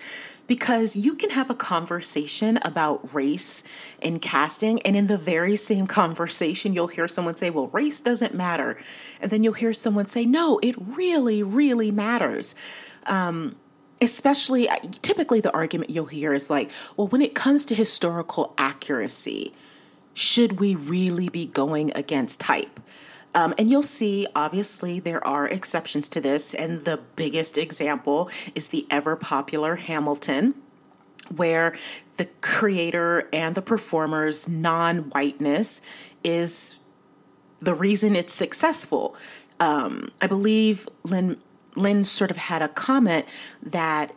because 0.47 0.95
you 0.95 1.15
can 1.15 1.29
have 1.29 1.49
a 1.49 1.55
conversation 1.55 2.59
about 2.63 3.13
race 3.13 3.63
in 4.01 4.19
casting, 4.19 4.81
and 4.81 4.95
in 4.95 5.07
the 5.07 5.17
very 5.17 5.55
same 5.55 5.87
conversation, 5.87 6.73
you'll 6.73 6.87
hear 6.87 7.07
someone 7.07 7.35
say, 7.35 7.49
Well, 7.49 7.67
race 7.67 8.01
doesn't 8.01 8.33
matter. 8.33 8.77
And 9.21 9.31
then 9.31 9.43
you'll 9.43 9.53
hear 9.53 9.73
someone 9.73 10.07
say, 10.07 10.25
No, 10.25 10.59
it 10.61 10.75
really, 10.77 11.43
really 11.43 11.91
matters. 11.91 12.55
Um, 13.05 13.55
especially 14.01 14.67
typically 15.01 15.39
the 15.39 15.51
argument 15.53 15.89
you'll 15.89 16.05
hear 16.05 16.33
is 16.33 16.49
like, 16.49 16.69
well, 16.97 17.07
when 17.07 17.21
it 17.21 17.33
comes 17.33 17.63
to 17.65 17.75
historical 17.75 18.53
accuracy, 18.57 19.53
should 20.13 20.59
we 20.59 20.75
really 20.75 21.29
be 21.29 21.45
going 21.45 21.91
against 21.95 22.39
type? 22.39 22.79
Um, 23.35 23.53
and 23.57 23.69
you'll 23.69 23.81
see, 23.81 24.27
obviously, 24.35 24.99
there 24.99 25.25
are 25.25 25.47
exceptions 25.47 26.07
to 26.09 26.21
this. 26.21 26.53
And 26.53 26.81
the 26.81 26.99
biggest 27.15 27.57
example 27.57 28.29
is 28.53 28.67
the 28.67 28.85
ever 28.89 29.15
popular 29.15 29.75
Hamilton, 29.75 30.55
where 31.35 31.75
the 32.17 32.25
creator 32.41 33.27
and 33.33 33.55
the 33.55 33.61
performer's 33.61 34.47
non 34.47 35.09
whiteness 35.09 35.81
is 36.23 36.79
the 37.59 37.73
reason 37.73 38.15
it's 38.15 38.33
successful. 38.33 39.15
Um, 39.59 40.09
I 40.21 40.27
believe 40.27 40.87
Lynn, 41.03 41.37
Lin 41.75 42.03
sort 42.03 42.29
of 42.29 42.37
had 42.37 42.61
a 42.61 42.67
comment 42.67 43.25
that 43.61 44.11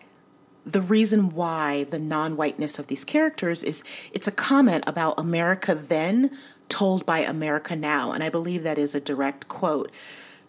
the 0.67 0.83
reason 0.83 1.31
why 1.31 1.85
the 1.85 1.99
non-whiteness 1.99 2.79
of 2.79 2.89
these 2.89 3.05
characters 3.05 3.63
is 3.63 3.85
it's 4.13 4.27
a 4.27 4.33
comment 4.33 4.83
about 4.87 5.19
America 5.19 5.75
then 5.75 6.31
told 6.69 7.07
by 7.07 7.21
America 7.21 7.77
now 7.77 8.11
and 8.11 8.23
I 8.23 8.29
believe 8.29 8.65
that 8.65 8.77
is 8.77 8.95
a 8.95 9.01
direct 9.01 9.47
quote. 9.47 9.93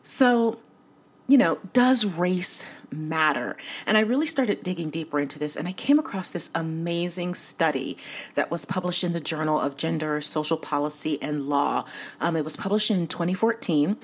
So, 0.01 0.59
you 1.27 1.37
know, 1.37 1.59
does 1.73 2.05
race 2.05 2.65
matter? 2.89 3.55
And 3.85 3.95
I 3.97 4.01
really 4.01 4.25
started 4.25 4.63
digging 4.63 4.89
deeper 4.89 5.19
into 5.19 5.37
this 5.37 5.55
and 5.55 5.67
I 5.67 5.73
came 5.73 5.99
across 5.99 6.31
this 6.31 6.49
amazing 6.55 7.35
study 7.35 7.97
that 8.33 8.49
was 8.49 8.65
published 8.65 9.03
in 9.03 9.13
the 9.13 9.19
Journal 9.19 9.59
of 9.59 9.77
Gender, 9.77 10.19
Social 10.21 10.57
Policy 10.57 11.21
and 11.21 11.47
Law. 11.47 11.85
Um, 12.19 12.35
it 12.35 12.43
was 12.43 12.57
published 12.57 12.89
in 12.89 13.05
2014 13.05 13.97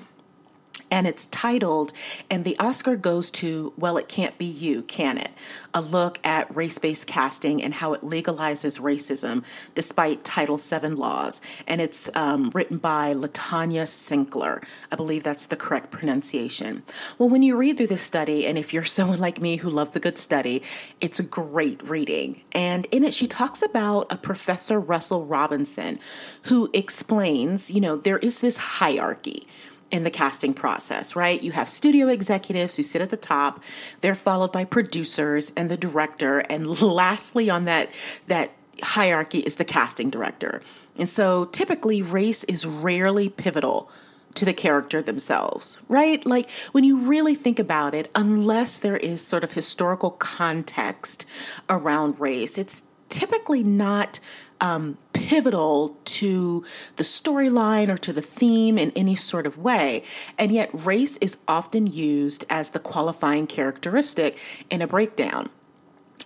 and 0.94 1.08
it's 1.08 1.26
titled, 1.26 1.92
and 2.30 2.44
the 2.44 2.56
Oscar 2.60 2.94
goes 2.94 3.28
to, 3.32 3.72
Well, 3.76 3.96
It 3.96 4.06
Can't 4.06 4.38
Be 4.38 4.44
You, 4.44 4.84
Can 4.84 5.18
It? 5.18 5.32
A 5.74 5.80
look 5.80 6.20
at 6.22 6.54
race 6.54 6.78
based 6.78 7.08
casting 7.08 7.60
and 7.60 7.74
how 7.74 7.94
it 7.94 8.02
legalizes 8.02 8.80
racism 8.80 9.44
despite 9.74 10.22
Title 10.22 10.56
VII 10.56 10.90
laws. 10.90 11.42
And 11.66 11.80
it's 11.80 12.14
um, 12.14 12.52
written 12.54 12.78
by 12.78 13.12
Latanya 13.12 13.88
Sinkler. 13.88 14.64
I 14.92 14.94
believe 14.94 15.24
that's 15.24 15.46
the 15.46 15.56
correct 15.56 15.90
pronunciation. 15.90 16.84
Well, 17.18 17.28
when 17.28 17.42
you 17.42 17.56
read 17.56 17.76
through 17.76 17.88
this 17.88 18.02
study, 18.02 18.46
and 18.46 18.56
if 18.56 18.72
you're 18.72 18.84
someone 18.94 19.18
like 19.18 19.40
me 19.40 19.56
who 19.56 19.70
loves 19.70 19.96
a 19.96 20.00
good 20.00 20.16
study, 20.16 20.62
it's 21.00 21.18
a 21.18 21.24
great 21.24 21.82
reading. 21.88 22.42
And 22.52 22.86
in 22.92 23.02
it, 23.02 23.12
she 23.12 23.26
talks 23.26 23.62
about 23.62 24.12
a 24.12 24.16
Professor 24.16 24.78
Russell 24.78 25.26
Robinson 25.26 25.98
who 26.44 26.70
explains, 26.72 27.72
you 27.72 27.80
know, 27.80 27.96
there 27.96 28.18
is 28.18 28.40
this 28.40 28.58
hierarchy 28.58 29.48
in 29.94 30.02
the 30.02 30.10
casting 30.10 30.52
process, 30.52 31.14
right? 31.14 31.40
You 31.40 31.52
have 31.52 31.68
studio 31.68 32.08
executives 32.08 32.76
who 32.76 32.82
sit 32.82 33.00
at 33.00 33.10
the 33.10 33.16
top, 33.16 33.62
they're 34.00 34.16
followed 34.16 34.50
by 34.50 34.64
producers 34.64 35.52
and 35.56 35.70
the 35.70 35.76
director, 35.76 36.40
and 36.40 36.80
lastly 36.82 37.48
on 37.48 37.64
that 37.66 37.90
that 38.26 38.50
hierarchy 38.82 39.38
is 39.38 39.54
the 39.54 39.64
casting 39.64 40.10
director. 40.10 40.62
And 40.98 41.08
so 41.08 41.44
typically 41.44 42.02
race 42.02 42.42
is 42.44 42.66
rarely 42.66 43.28
pivotal 43.28 43.88
to 44.34 44.44
the 44.44 44.52
character 44.52 45.00
themselves, 45.00 45.78
right? 45.88 46.26
Like 46.26 46.50
when 46.72 46.82
you 46.82 46.98
really 46.98 47.36
think 47.36 47.60
about 47.60 47.94
it, 47.94 48.10
unless 48.16 48.78
there 48.78 48.96
is 48.96 49.24
sort 49.24 49.44
of 49.44 49.52
historical 49.52 50.10
context 50.10 51.24
around 51.70 52.18
race, 52.18 52.58
it's 52.58 52.82
typically 53.10 53.62
not 53.62 54.18
um, 54.64 54.96
pivotal 55.12 55.94
to 56.04 56.64
the 56.96 57.04
storyline 57.04 57.90
or 57.90 57.98
to 57.98 58.14
the 58.14 58.22
theme 58.22 58.78
in 58.78 58.92
any 58.96 59.14
sort 59.14 59.46
of 59.46 59.58
way. 59.58 60.02
And 60.38 60.50
yet, 60.50 60.70
race 60.72 61.18
is 61.18 61.36
often 61.46 61.86
used 61.86 62.46
as 62.48 62.70
the 62.70 62.78
qualifying 62.78 63.46
characteristic 63.46 64.38
in 64.70 64.80
a 64.80 64.86
breakdown. 64.86 65.50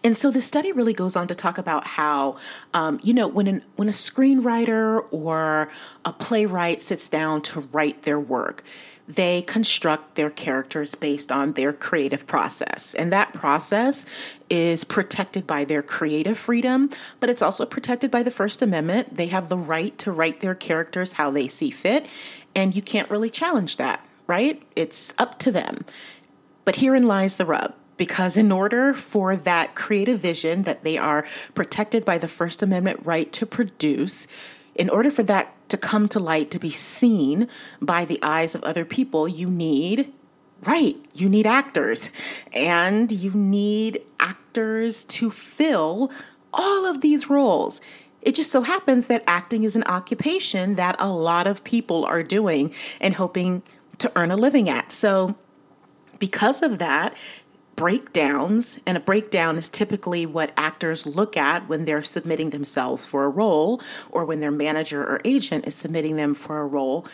And 0.05 0.17
so 0.17 0.31
the 0.31 0.41
study 0.41 0.71
really 0.71 0.93
goes 0.93 1.17
on 1.17 1.27
to 1.27 1.35
talk 1.35 1.59
about 1.59 1.85
how, 1.85 2.37
um, 2.73 3.01
you 3.03 3.13
know, 3.13 3.27
when 3.27 3.49
an, 3.49 3.65
when 3.75 3.89
a 3.89 3.93
screenwriter 3.93 5.03
or 5.11 5.69
a 6.05 6.13
playwright 6.13 6.81
sits 6.81 7.09
down 7.09 7.43
to 7.43 7.63
write 7.73 8.03
their 8.03 8.21
work, 8.21 8.63
they 9.09 9.41
construct 9.43 10.17
their 10.17 10.29
characters 10.29 10.95
based 10.95 11.33
on 11.33 11.55
their 11.55 11.73
creative 11.73 12.27
process. 12.27 12.95
And 12.95 13.11
that 13.11 13.33
process 13.33 14.05
is 14.51 14.85
protected 14.85 15.47
by 15.47 15.65
their 15.65 15.83
creative 15.83 16.37
freedom, 16.37 16.91
but 17.19 17.31
it's 17.31 17.41
also 17.41 17.65
protected 17.65 18.11
by 18.11 18.23
the 18.23 18.31
First 18.31 18.61
Amendment. 18.61 19.15
They 19.15 19.29
have 19.29 19.49
the 19.49 19.57
right 19.57 19.97
to 19.99 20.13
write 20.13 20.41
their 20.41 20.55
characters 20.55 21.15
how 21.15 21.31
they 21.31 21.49
see 21.49 21.71
fit, 21.71 22.07
and 22.55 22.77
you 22.77 22.83
can't 22.83 23.11
really 23.11 23.31
challenge 23.31 23.79
that, 23.79 24.07
right? 24.27 24.63
It's 24.77 25.15
up 25.17 25.39
to 25.41 25.51
them. 25.51 25.87
But 26.67 26.77
herein 26.77 27.07
lies 27.07 27.37
the 27.37 27.47
rub 27.47 27.75
because 27.97 28.37
in 28.37 28.53
order 28.53 28.93
for 28.93 29.37
that 29.37 29.75
creative 29.75 30.21
vision 30.21 30.63
that 30.63 30.85
they 30.85 30.99
are 30.99 31.27
protected 31.55 32.05
by 32.05 32.19
the 32.19 32.29
First 32.29 32.63
Amendment 32.63 33.01
right 33.05 33.33
to 33.33 33.47
produce, 33.47 34.29
in 34.79 34.89
order 34.89 35.11
for 35.11 35.25
that 35.25 35.55
to 35.69 35.77
come 35.77 36.09
to 36.09 36.19
light, 36.19 36.51
to 36.53 36.59
be 36.59 36.71
seen 36.71 37.49
by 37.83 38.05
the 38.05 38.19
eyes 38.23 38.55
of 38.55 38.63
other 38.63 38.85
people, 38.85 39.29
you 39.29 39.51
need, 39.51 40.11
right, 40.63 40.95
you 41.15 41.29
need 41.29 41.47
actors. 41.47 42.11
And 42.55 43.13
you 43.13 43.33
need 43.33 44.01
actors 44.19 45.05
to 45.05 45.31
fill 45.31 46.11
all 46.55 46.87
of 46.87 47.03
these 47.03 47.29
roles. 47.29 47.81
It 48.23 48.35
just 48.35 48.51
so 48.51 48.63
happens 48.63 49.09
that 49.09 49.23
acting 49.27 49.65
is 49.65 49.77
an 49.77 49.85
occupation 49.85 50.77
that 50.77 50.97
a 50.99 51.11
lot 51.11 51.47
of 51.47 51.65
people 51.65 52.05
are 52.05 52.23
doing 52.23 52.73
and 53.01 53.15
hoping 53.15 53.63
to 53.99 54.11
earn 54.17 54.31
a 54.31 54.37
living 54.37 54.69
at. 54.69 54.93
So, 54.93 55.37
because 56.19 56.63
of 56.63 56.79
that, 56.79 57.17
breakdowns, 57.79 58.81
and 58.87 58.97
a 58.97 59.01
breakdown 59.01 59.57
is 59.57 59.69
typically 59.69 60.27
what 60.27 60.53
actors 60.57 61.07
look 61.07 61.37
at 61.37 61.69
when 61.69 61.85
they're 61.85 62.03
submitting 62.03 62.51
themselves 62.51 63.07
for 63.07 63.25
a 63.25 63.29
role 63.29 63.81
or 64.11 64.25
when 64.25 64.41
their 64.41 64.51
manager 64.51 65.05
or 65.05 65.21
agent 65.25 65.65
is 65.65 65.77
submitting 65.77 66.17
them 66.17 66.35
for 66.35 66.59
a 66.59 66.67
role. 66.67 67.07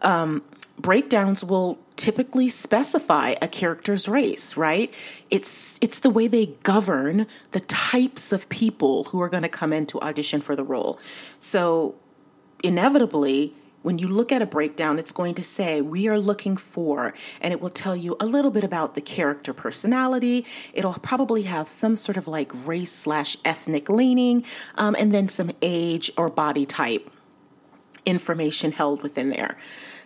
Um, 0.00 0.42
breakdowns 0.78 1.44
will 1.44 1.78
typically 1.96 2.48
specify 2.48 3.34
a 3.42 3.48
character's 3.48 4.08
race, 4.08 4.56
right? 4.56 4.92
It's 5.30 5.78
it's 5.82 6.00
the 6.00 6.10
way 6.10 6.28
they 6.28 6.46
govern 6.62 7.26
the 7.50 7.60
types 7.60 8.32
of 8.32 8.48
people 8.48 9.04
who 9.04 9.20
are 9.20 9.28
going 9.28 9.42
to 9.42 9.50
come 9.50 9.70
in 9.70 9.84
to 9.86 10.00
audition 10.00 10.40
for 10.40 10.56
the 10.56 10.64
role. 10.64 10.98
So 11.40 11.94
inevitably, 12.64 13.52
when 13.86 14.00
you 14.00 14.08
look 14.08 14.32
at 14.32 14.42
a 14.42 14.46
breakdown, 14.46 14.98
it's 14.98 15.12
going 15.12 15.32
to 15.36 15.44
say, 15.44 15.80
We 15.80 16.08
are 16.08 16.18
looking 16.18 16.56
for, 16.56 17.14
and 17.40 17.52
it 17.52 17.60
will 17.60 17.70
tell 17.70 17.94
you 17.94 18.16
a 18.18 18.26
little 18.26 18.50
bit 18.50 18.64
about 18.64 18.96
the 18.96 19.00
character 19.00 19.54
personality. 19.54 20.44
It'll 20.74 20.94
probably 20.94 21.42
have 21.42 21.68
some 21.68 21.94
sort 21.94 22.16
of 22.16 22.26
like 22.26 22.50
race 22.66 22.90
slash 22.90 23.36
ethnic 23.44 23.88
leaning, 23.88 24.44
um, 24.74 24.96
and 24.98 25.14
then 25.14 25.28
some 25.28 25.52
age 25.62 26.10
or 26.18 26.28
body 26.28 26.66
type 26.66 27.08
information 28.06 28.72
held 28.72 29.02
within 29.02 29.30
there. 29.30 29.56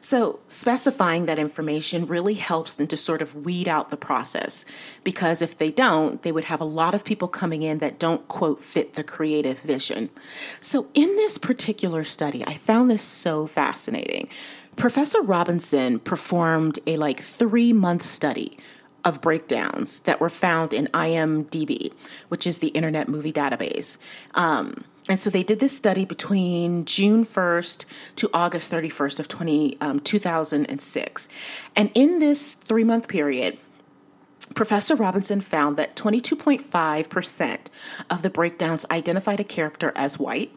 So, 0.03 0.41
specifying 0.49 1.27
that 1.27 1.39
information 1.39 2.07
really 2.07 2.35
helps 2.35 2.75
them 2.75 2.87
to 2.87 2.97
sort 2.97 3.21
of 3.21 3.35
weed 3.35 3.69
out 3.69 3.91
the 3.91 3.99
process 3.99 4.65
because 5.05 5.43
if 5.43 5.59
they 5.59 5.71
don't, 5.71 6.23
they 6.23 6.33
would 6.33 6.45
have 6.45 6.61
a 6.61 6.65
lot 6.65 6.95
of 6.95 7.05
people 7.05 7.29
coming 7.29 7.61
in 7.61 7.79
that 7.79 7.99
don't, 7.99 8.27
quote, 8.27 8.63
fit 8.63 8.95
the 8.95 9.05
creative 9.05 9.59
vision. 9.61 10.09
So, 10.59 10.89
in 10.95 11.17
this 11.17 11.37
particular 11.37 12.03
study, 12.03 12.43
I 12.47 12.55
found 12.55 12.91
this 12.91 13.03
so 13.03 13.47
fascinating. 13.47 14.31
Professor 14.77 15.21
Robinson 15.21 15.99
performed 15.99 16.79
a 16.87 16.97
like 16.97 17.21
three 17.21 17.75
month 17.75 18.03
study 18.03 18.57
of 19.05 19.21
breakdowns 19.21 20.01
that 20.01 20.21
were 20.21 20.31
found 20.31 20.73
in 20.73 20.87
IMDb, 20.89 21.93
which 22.29 22.47
is 22.47 22.59
the 22.59 22.69
Internet 22.69 23.09
Movie 23.09 23.33
Database. 23.33 23.99
Um, 24.35 24.85
and 25.11 25.19
so 25.19 25.29
they 25.29 25.43
did 25.43 25.59
this 25.59 25.77
study 25.77 26.05
between 26.05 26.85
June 26.85 27.25
1st 27.25 28.15
to 28.15 28.31
August 28.33 28.73
31st 28.73 29.19
of 29.19 29.27
20, 29.27 29.77
um, 29.81 29.99
2006. 29.99 31.29
And 31.75 31.91
in 31.95 32.21
this 32.21 32.55
three 32.55 32.85
month 32.85 33.09
period, 33.09 33.59
Professor 34.55 34.95
Robinson 34.95 35.41
found 35.41 35.77
that 35.77 35.97
22.5% 35.97 37.59
of 38.09 38.23
the 38.23 38.31
breakdowns 38.31 38.87
identified 38.89 39.41
a 39.41 39.45
character 39.45 39.93
as 39.97 40.17
white, 40.17 40.53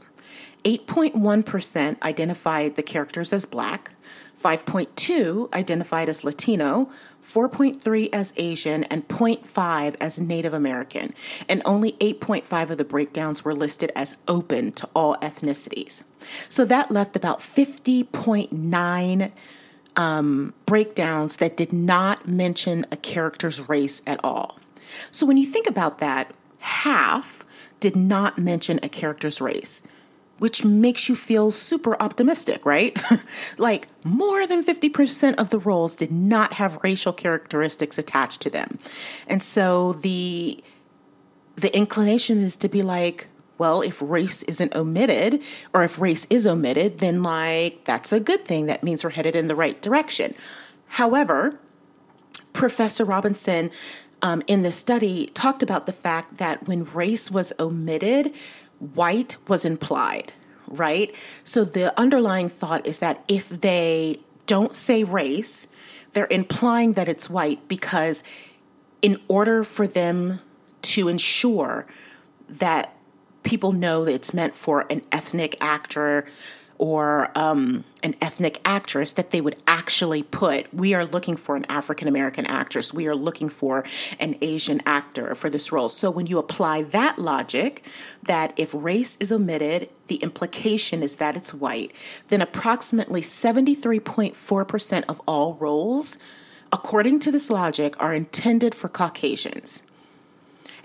8.1% 0.64 2.02
identified 2.02 2.76
the 2.76 2.84
characters 2.84 3.34
as 3.34 3.46
black, 3.46 3.92
5.2 4.42 5.54
identified 5.54 6.10
as 6.10 6.24
Latino, 6.24 6.90
4.3 7.22 8.10
as 8.14 8.34
Asian, 8.38 8.84
and 8.86 9.08
0.5 9.08 9.96
as 10.00 10.20
Native 10.20 10.54
American. 10.54 11.14
And 11.50 11.62
only 11.66 11.94
8.5 11.94 12.72
of 12.72 12.78
the 12.78 12.86
breakdowns 12.86 13.44
were 13.44 13.54
listed 13.54 13.92
as 13.96 14.18
open 14.28 14.72
to 14.74 14.90
all 14.96 15.16
ethnicities. 15.18 16.04
So 16.50 16.66
that 16.66 16.92
left 16.92 17.16
about 17.16 17.40
50.9 17.40 19.32
um, 19.96 20.54
breakdowns 20.66 21.36
that 21.38 21.56
did 21.56 21.72
not 21.72 22.28
mention 22.28 22.86
a 22.92 22.98
character's 22.98 23.70
race 23.70 24.02
at 24.08 24.20
all. 24.24 24.60
So 25.12 25.26
when 25.26 25.38
you 25.38 25.46
think 25.46 25.68
about 25.68 26.00
that, 26.00 26.34
half 26.60 27.72
did 27.80 27.96
not 27.96 28.38
mention 28.38 28.80
a 28.82 28.90
character's 28.90 29.42
race 29.42 29.84
which 30.40 30.66
makes 30.66 31.08
you 31.08 31.16
feel 31.16 31.52
super 31.52 32.02
optimistic, 32.02 32.66
right? 32.66 32.98
like 33.58 33.88
more 34.04 34.46
than 34.48 34.64
50% 34.64 35.36
of 35.36 35.50
the 35.50 35.60
roles 35.60 35.96
did 35.96 36.12
not 36.12 36.54
have 36.54 36.84
racial 36.84 37.14
characteristics 37.14 37.98
attached 37.98 38.42
to 38.42 38.50
them. 38.50 38.80
And 39.28 39.42
so 39.42 39.94
the 39.94 40.64
the 41.56 41.76
inclination 41.78 42.40
is 42.40 42.56
to 42.56 42.68
be 42.68 42.82
like, 42.82 43.28
well, 43.60 43.82
if 43.82 44.02
race 44.02 44.42
isn't 44.44 44.76
omitted, 44.76 45.42
or 45.72 45.84
if 45.84 46.00
race 46.00 46.26
is 46.32 46.48
omitted, 46.48 46.98
then 46.98 47.22
like 47.22 47.84
that's 47.86 48.12
a 48.12 48.20
good 48.20 48.44
thing. 48.44 48.66
That 48.66 48.84
means 48.84 49.04
we're 49.04 49.12
headed 49.12 49.36
in 49.36 49.48
the 49.48 49.56
right 49.56 49.80
direction. 49.82 50.34
However, 50.88 51.60
Professor 52.54 53.06
Robinson 53.06 53.72
um, 54.22 54.42
in 54.48 54.62
this 54.62 54.78
study 54.78 55.28
talked 55.28 55.62
about 55.62 55.86
the 55.86 55.92
fact 55.92 56.38
that 56.38 56.68
when 56.68 56.86
race 56.86 57.30
was 57.30 57.52
omitted, 57.60 58.34
white 58.94 59.38
was 59.48 59.66
implied, 59.66 60.34
right? 60.68 61.16
So 61.44 61.64
the 61.64 61.98
underlying 62.00 62.50
thought 62.50 62.86
is 62.86 63.00
that 63.00 63.24
if 63.28 63.50
they 63.50 64.20
don't 64.46 64.76
say 64.76 65.04
race, 65.04 65.68
they're 66.14 66.28
implying 66.30 66.94
that 66.94 67.08
it's 67.08 67.30
white 67.30 67.68
because 67.68 68.24
in 69.02 69.18
order 69.28 69.64
for 69.64 69.88
them 69.88 70.40
to 70.82 71.08
ensure 71.08 71.88
that 72.48 72.96
people 73.44 73.72
know 73.72 74.06
that 74.06 74.14
it's 74.14 74.34
meant 74.34 74.56
for 74.56 74.86
an 74.90 75.02
ethnic 75.12 75.56
actor 75.62 76.26
or 76.78 77.38
um, 77.38 77.84
an 78.04 78.16
ethnic 78.22 78.60
actress 78.66 79.12
that 79.14 79.32
they 79.32 79.42
would 79.42 79.56
actually 79.68 80.24
put. 80.24 80.74
We 80.74 80.94
are 80.94 81.06
looking 81.06 81.36
for 81.36 81.56
an 81.56 81.66
African 81.70 82.08
American 82.08 82.46
actress. 82.46 82.94
We 82.94 83.08
are 83.08 83.16
looking 83.16 83.50
for 83.50 83.86
an 84.20 84.36
Asian 84.42 84.82
actor 84.86 85.36
for 85.36 85.50
this 85.50 85.72
role. 85.72 85.90
So 85.90 86.10
when 86.12 86.28
you 86.28 86.40
apply 86.40 86.84
that 86.84 87.20
logic, 87.20 87.86
that 88.24 88.54
if 88.58 88.74
race 88.74 89.18
is 89.20 89.32
omitted, 89.32 89.90
the 90.08 90.18
implication 90.18 91.04
is 91.04 91.16
that 91.16 91.38
it's 91.38 91.54
white, 91.54 91.92
then 92.30 92.42
approximately 92.42 93.22
73.4% 93.22 95.04
of 95.08 95.22
all 95.28 95.54
roles, 95.56 96.18
according 96.72 97.20
to 97.22 97.32
this 97.32 97.50
logic, 97.50 97.96
are 98.00 98.14
intended 98.14 98.76
for 98.76 98.90
Caucasians. 98.90 99.84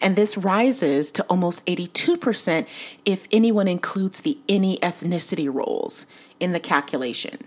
And 0.00 0.16
this 0.16 0.36
rises 0.36 1.10
to 1.12 1.24
almost 1.24 1.64
82% 1.66 2.96
if 3.04 3.26
anyone 3.32 3.68
includes 3.68 4.20
the 4.20 4.38
any 4.48 4.78
ethnicity 4.78 5.52
roles 5.52 6.06
in 6.38 6.52
the 6.52 6.60
calculation. 6.60 7.44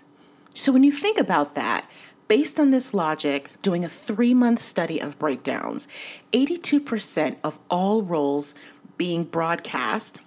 So 0.53 0.71
when 0.71 0.83
you 0.83 0.91
think 0.91 1.17
about 1.17 1.55
that, 1.55 1.89
based 2.27 2.59
on 2.59 2.71
this 2.71 2.93
logic, 2.93 3.49
doing 3.61 3.83
a 3.83 3.89
three 3.89 4.33
month 4.33 4.59
study 4.59 4.99
of 4.99 5.19
breakdowns, 5.19 5.87
82% 6.31 7.37
of 7.43 7.59
all 7.69 8.01
roles 8.01 8.53
being 8.97 9.23
broadcast 9.23 10.21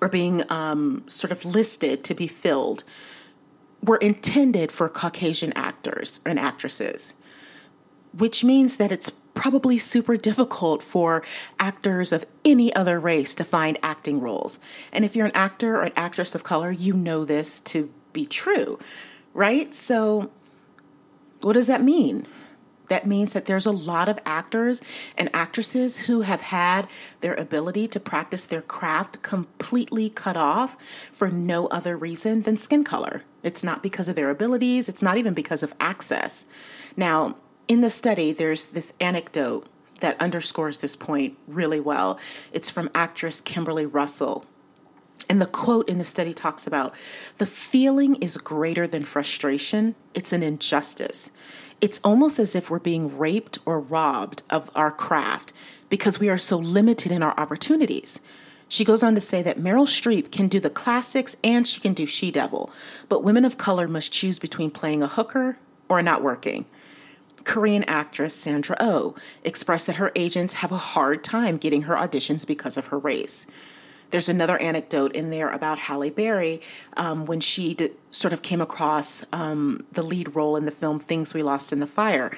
or 0.00 0.08
being 0.08 0.50
um, 0.50 1.04
sort 1.06 1.32
of 1.32 1.44
listed 1.44 2.02
to 2.04 2.14
be 2.14 2.26
filled 2.26 2.84
were 3.82 3.96
intended 3.96 4.70
for 4.72 4.88
Caucasian 4.88 5.52
actors 5.54 6.20
and 6.26 6.38
actresses, 6.38 7.12
which 8.16 8.44
means 8.44 8.76
that 8.76 8.92
it's 8.92 9.10
probably 9.40 9.78
super 9.78 10.18
difficult 10.18 10.82
for 10.82 11.22
actors 11.58 12.12
of 12.12 12.26
any 12.44 12.70
other 12.74 13.00
race 13.00 13.34
to 13.34 13.42
find 13.42 13.78
acting 13.82 14.20
roles. 14.20 14.60
And 14.92 15.02
if 15.02 15.16
you're 15.16 15.24
an 15.24 15.32
actor 15.34 15.76
or 15.76 15.84
an 15.84 15.94
actress 15.96 16.34
of 16.34 16.44
color, 16.44 16.70
you 16.70 16.92
know 16.92 17.24
this 17.24 17.58
to 17.60 17.90
be 18.12 18.26
true, 18.26 18.78
right? 19.32 19.74
So, 19.74 20.30
what 21.40 21.54
does 21.54 21.68
that 21.68 21.80
mean? 21.80 22.26
That 22.90 23.06
means 23.06 23.32
that 23.32 23.46
there's 23.46 23.64
a 23.64 23.72
lot 23.72 24.10
of 24.10 24.18
actors 24.26 24.82
and 25.16 25.30
actresses 25.32 26.00
who 26.00 26.20
have 26.20 26.42
had 26.42 26.88
their 27.20 27.34
ability 27.34 27.88
to 27.88 28.00
practice 28.00 28.44
their 28.44 28.60
craft 28.60 29.22
completely 29.22 30.10
cut 30.10 30.36
off 30.36 30.78
for 30.82 31.30
no 31.30 31.66
other 31.68 31.96
reason 31.96 32.42
than 32.42 32.58
skin 32.58 32.84
color. 32.84 33.22
It's 33.42 33.64
not 33.64 33.82
because 33.82 34.06
of 34.06 34.16
their 34.16 34.28
abilities, 34.28 34.90
it's 34.90 35.02
not 35.02 35.16
even 35.16 35.32
because 35.32 35.62
of 35.62 35.72
access. 35.80 36.44
Now, 36.94 37.36
in 37.70 37.82
the 37.82 37.88
study, 37.88 38.32
there's 38.32 38.70
this 38.70 38.92
anecdote 39.00 39.64
that 40.00 40.20
underscores 40.20 40.78
this 40.78 40.96
point 40.96 41.38
really 41.46 41.78
well. 41.78 42.18
It's 42.52 42.68
from 42.68 42.90
actress 42.96 43.40
Kimberly 43.40 43.86
Russell. 43.86 44.44
And 45.28 45.40
the 45.40 45.46
quote 45.46 45.88
in 45.88 45.98
the 45.98 46.04
study 46.04 46.34
talks 46.34 46.66
about 46.66 46.96
the 47.36 47.46
feeling 47.46 48.16
is 48.16 48.38
greater 48.38 48.88
than 48.88 49.04
frustration, 49.04 49.94
it's 50.14 50.32
an 50.32 50.42
injustice. 50.42 51.30
It's 51.80 52.00
almost 52.02 52.40
as 52.40 52.56
if 52.56 52.70
we're 52.70 52.80
being 52.80 53.16
raped 53.16 53.60
or 53.64 53.78
robbed 53.78 54.42
of 54.50 54.68
our 54.74 54.90
craft 54.90 55.52
because 55.88 56.18
we 56.18 56.28
are 56.28 56.38
so 56.38 56.58
limited 56.58 57.12
in 57.12 57.22
our 57.22 57.38
opportunities. 57.38 58.20
She 58.68 58.84
goes 58.84 59.04
on 59.04 59.14
to 59.14 59.20
say 59.20 59.42
that 59.42 59.58
Meryl 59.58 59.86
Streep 59.86 60.32
can 60.32 60.48
do 60.48 60.58
the 60.58 60.70
classics 60.70 61.36
and 61.44 61.68
she 61.68 61.80
can 61.80 61.94
do 61.94 62.04
She 62.04 62.32
Devil, 62.32 62.68
but 63.08 63.22
women 63.22 63.44
of 63.44 63.58
color 63.58 63.86
must 63.86 64.12
choose 64.12 64.40
between 64.40 64.72
playing 64.72 65.04
a 65.04 65.08
hooker 65.08 65.58
or 65.88 66.02
not 66.02 66.20
working. 66.20 66.66
Korean 67.44 67.84
actress 67.84 68.34
Sandra 68.34 68.76
Oh 68.80 69.14
expressed 69.44 69.86
that 69.86 69.96
her 69.96 70.12
agents 70.14 70.54
have 70.54 70.72
a 70.72 70.76
hard 70.76 71.24
time 71.24 71.56
getting 71.56 71.82
her 71.82 71.94
auditions 71.94 72.46
because 72.46 72.76
of 72.76 72.88
her 72.88 72.98
race. 72.98 73.46
There's 74.10 74.28
another 74.28 74.58
anecdote 74.58 75.12
in 75.12 75.30
there 75.30 75.48
about 75.48 75.78
Halle 75.78 76.10
Berry 76.10 76.60
um, 76.96 77.26
when 77.26 77.40
she 77.40 77.76
sort 78.10 78.32
of 78.32 78.42
came 78.42 78.60
across 78.60 79.24
um, 79.32 79.84
the 79.92 80.02
lead 80.02 80.34
role 80.34 80.56
in 80.56 80.64
the 80.64 80.72
film 80.72 80.98
Things 80.98 81.32
We 81.32 81.42
Lost 81.42 81.72
in 81.72 81.78
the 81.78 81.86
Fire. 81.86 82.30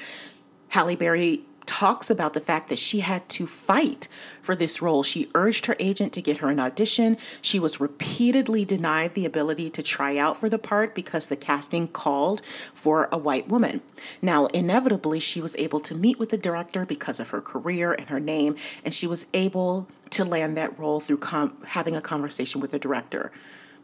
Halle 0.69 0.97
Berry 0.97 1.43
talks 1.67 2.11
about 2.11 2.35
the 2.35 2.41
fact 2.41 2.69
that 2.69 2.79
she 2.79 3.01
had 3.01 3.29
to 3.31 3.47
fight 3.47 4.09
for 4.41 4.55
this 4.55 4.83
role. 4.83 5.03
She 5.03 5.31
urged 5.35 5.67
her 5.67 5.77
agent 5.79 6.13
to 6.15 6.23
get 6.23 6.39
her 6.39 6.49
an 6.49 6.61
audition. 6.61 7.17
She 7.41 7.59
was 7.59 7.81
repeatedly 7.81 8.65
denied 8.65 9.15
the 9.15 9.27
ability 9.27 9.71
to 9.71 9.83
try 9.83 10.17
out 10.17 10.37
for 10.37 10.49
the 10.49 10.59
part 10.59 10.95
because 10.95 11.29
the 11.29 11.37
casting 11.37 11.89
called 11.89 12.45
for 12.45 13.09
a 13.13 13.19
white 13.19 13.49
woman. 13.49 13.83
Now, 14.21 14.47
inevitably, 14.47 15.21
she 15.21 15.41
was 15.41 15.57
able 15.57 15.81
to 15.81 15.95
meet 15.95 16.19
with 16.19 16.31
the 16.31 16.39
director 16.39 16.85
because 16.85 17.21
of 17.21 17.31
her 17.31 17.41
career 17.41 17.93
and 17.93 18.09
her 18.09 18.21
name, 18.21 18.57
and 18.85 18.93
she 18.93 19.07
was 19.07 19.27
able 19.33 19.89
to 20.11 20.25
land 20.25 20.57
that 20.57 20.79
role 20.79 21.01
through 21.01 21.19
com- 21.19 21.57
having 21.69 21.97
a 21.97 22.01
conversation 22.01 22.61
with 22.61 22.71
the 22.71 22.79
director. 22.79 23.33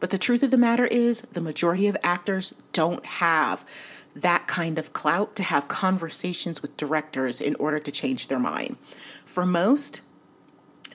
But 0.01 0.11
the 0.11 0.19
truth 0.19 0.43
of 0.43 0.51
the 0.51 0.57
matter 0.57 0.87
is, 0.87 1.23
the 1.23 1.41
majority 1.41 1.87
of 1.89 1.97
actors 2.03 2.55
don't 2.73 3.05
have 3.05 3.65
that 4.15 4.47
kind 4.47 4.79
of 4.79 4.93
clout 4.93 5.37
to 5.37 5.43
have 5.43 5.69
conversations 5.69 6.63
with 6.63 6.77
directors 6.77 7.41
in 7.41 7.55
order 7.57 7.79
to 7.79 7.93
change 7.93 8.29
their 8.29 8.39
mind. 8.39 8.77
For 9.25 9.47
most, 9.47 10.01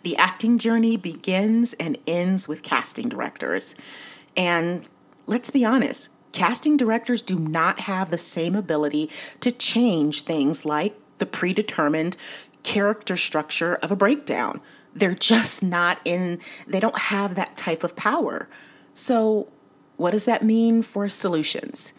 the 0.04 0.18
acting 0.18 0.58
journey 0.58 0.98
begins 0.98 1.74
and 1.74 1.98
ends 2.06 2.48
with 2.48 2.64
casting 2.64 3.10
directors. 3.10 3.76
And 4.36 4.88
let's 5.26 5.52
be 5.52 5.64
honest, 5.64 6.12
casting 6.34 6.76
directors 6.76 7.22
do 7.22 7.40
not 7.40 7.82
have 7.82 8.12
the 8.12 8.18
same 8.18 8.56
ability 8.56 9.10
to 9.40 9.52
change 9.52 10.22
things 10.22 10.66
like 10.66 10.96
the 11.20 11.26
predetermined 11.26 12.18
character 12.64 13.16
structure 13.16 13.76
of 13.76 13.92
a 13.92 13.96
breakdown. 13.96 14.60
They're 14.94 15.16
just 15.16 15.64
not 15.64 16.00
in, 16.04 16.40
they 16.68 16.80
don't 16.80 16.98
have 16.98 17.36
that 17.36 17.56
type 17.56 17.84
of 17.84 17.96
power. 17.96 18.50
So, 18.94 19.48
what 19.98 20.12
does 20.12 20.26
that 20.26 20.44
mean 20.44 20.82
for 20.82 21.08
solutions? 21.08 21.94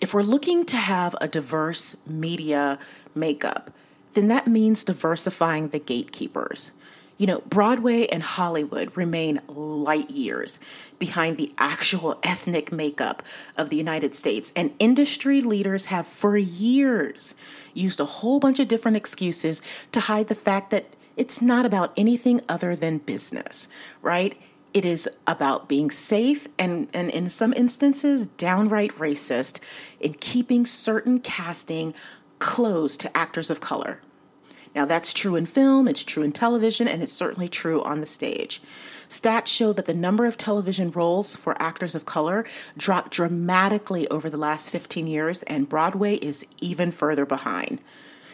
if 0.00 0.14
we're 0.14 0.22
looking 0.22 0.64
to 0.66 0.76
have 0.76 1.14
a 1.20 1.28
diverse 1.28 1.96
media 2.06 2.78
makeup, 3.14 3.70
then 4.14 4.28
that 4.28 4.46
means 4.46 4.82
diversifying 4.82 5.68
the 5.68 5.78
gatekeepers. 5.78 6.72
You 7.18 7.26
know, 7.26 7.42
Broadway 7.46 8.06
and 8.06 8.22
Hollywood 8.22 8.96
remain 8.96 9.40
light 9.46 10.08
years 10.08 10.58
behind 10.98 11.36
the 11.36 11.52
actual 11.58 12.18
ethnic 12.22 12.72
makeup 12.72 13.22
of 13.58 13.68
the 13.68 13.76
United 13.76 14.14
States, 14.14 14.54
and 14.56 14.72
industry 14.78 15.42
leaders 15.42 15.86
have 15.86 16.06
for 16.06 16.38
years 16.38 17.34
used 17.74 18.00
a 18.00 18.06
whole 18.06 18.40
bunch 18.40 18.58
of 18.58 18.68
different 18.68 18.96
excuses 18.96 19.60
to 19.92 20.00
hide 20.00 20.28
the 20.28 20.34
fact 20.34 20.70
that 20.70 20.86
it's 21.14 21.42
not 21.42 21.66
about 21.66 21.92
anything 21.94 22.40
other 22.48 22.74
than 22.74 22.96
business, 22.96 23.68
right? 24.00 24.40
It 24.72 24.84
is 24.84 25.08
about 25.26 25.68
being 25.68 25.90
safe 25.90 26.46
and, 26.58 26.88
and 26.94 27.10
in 27.10 27.28
some 27.28 27.52
instances, 27.52 28.26
downright 28.26 28.92
racist 28.92 29.60
in 29.98 30.14
keeping 30.14 30.64
certain 30.64 31.20
casting 31.20 31.94
closed 32.38 33.00
to 33.00 33.16
actors 33.16 33.50
of 33.50 33.60
color. 33.60 34.00
Now, 34.74 34.84
that's 34.84 35.12
true 35.12 35.34
in 35.34 35.46
film, 35.46 35.88
it's 35.88 36.04
true 36.04 36.22
in 36.22 36.30
television, 36.30 36.86
and 36.86 37.02
it's 37.02 37.12
certainly 37.12 37.48
true 37.48 37.82
on 37.82 38.00
the 38.00 38.06
stage. 38.06 38.62
Stats 38.62 39.48
show 39.48 39.72
that 39.72 39.86
the 39.86 39.94
number 39.94 40.26
of 40.26 40.36
television 40.36 40.92
roles 40.92 41.34
for 41.34 41.60
actors 41.60 41.96
of 41.96 42.06
color 42.06 42.44
dropped 42.76 43.10
dramatically 43.10 44.06
over 44.08 44.30
the 44.30 44.36
last 44.36 44.70
15 44.70 45.08
years, 45.08 45.42
and 45.44 45.68
Broadway 45.68 46.16
is 46.16 46.46
even 46.60 46.92
further 46.92 47.26
behind. 47.26 47.80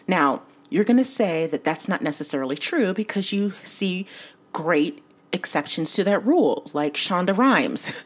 Now, 0.06 0.42
you're 0.68 0.84
going 0.84 0.98
to 0.98 1.04
say 1.04 1.46
that 1.46 1.64
that's 1.64 1.88
not 1.88 2.02
necessarily 2.02 2.56
true 2.56 2.92
because 2.92 3.32
you 3.32 3.54
see 3.62 4.06
great 4.52 5.02
exceptions 5.32 5.92
to 5.94 6.04
that 6.04 6.24
rule, 6.24 6.70
like 6.72 6.94
Shonda 6.94 7.36
Rhimes. 7.36 8.04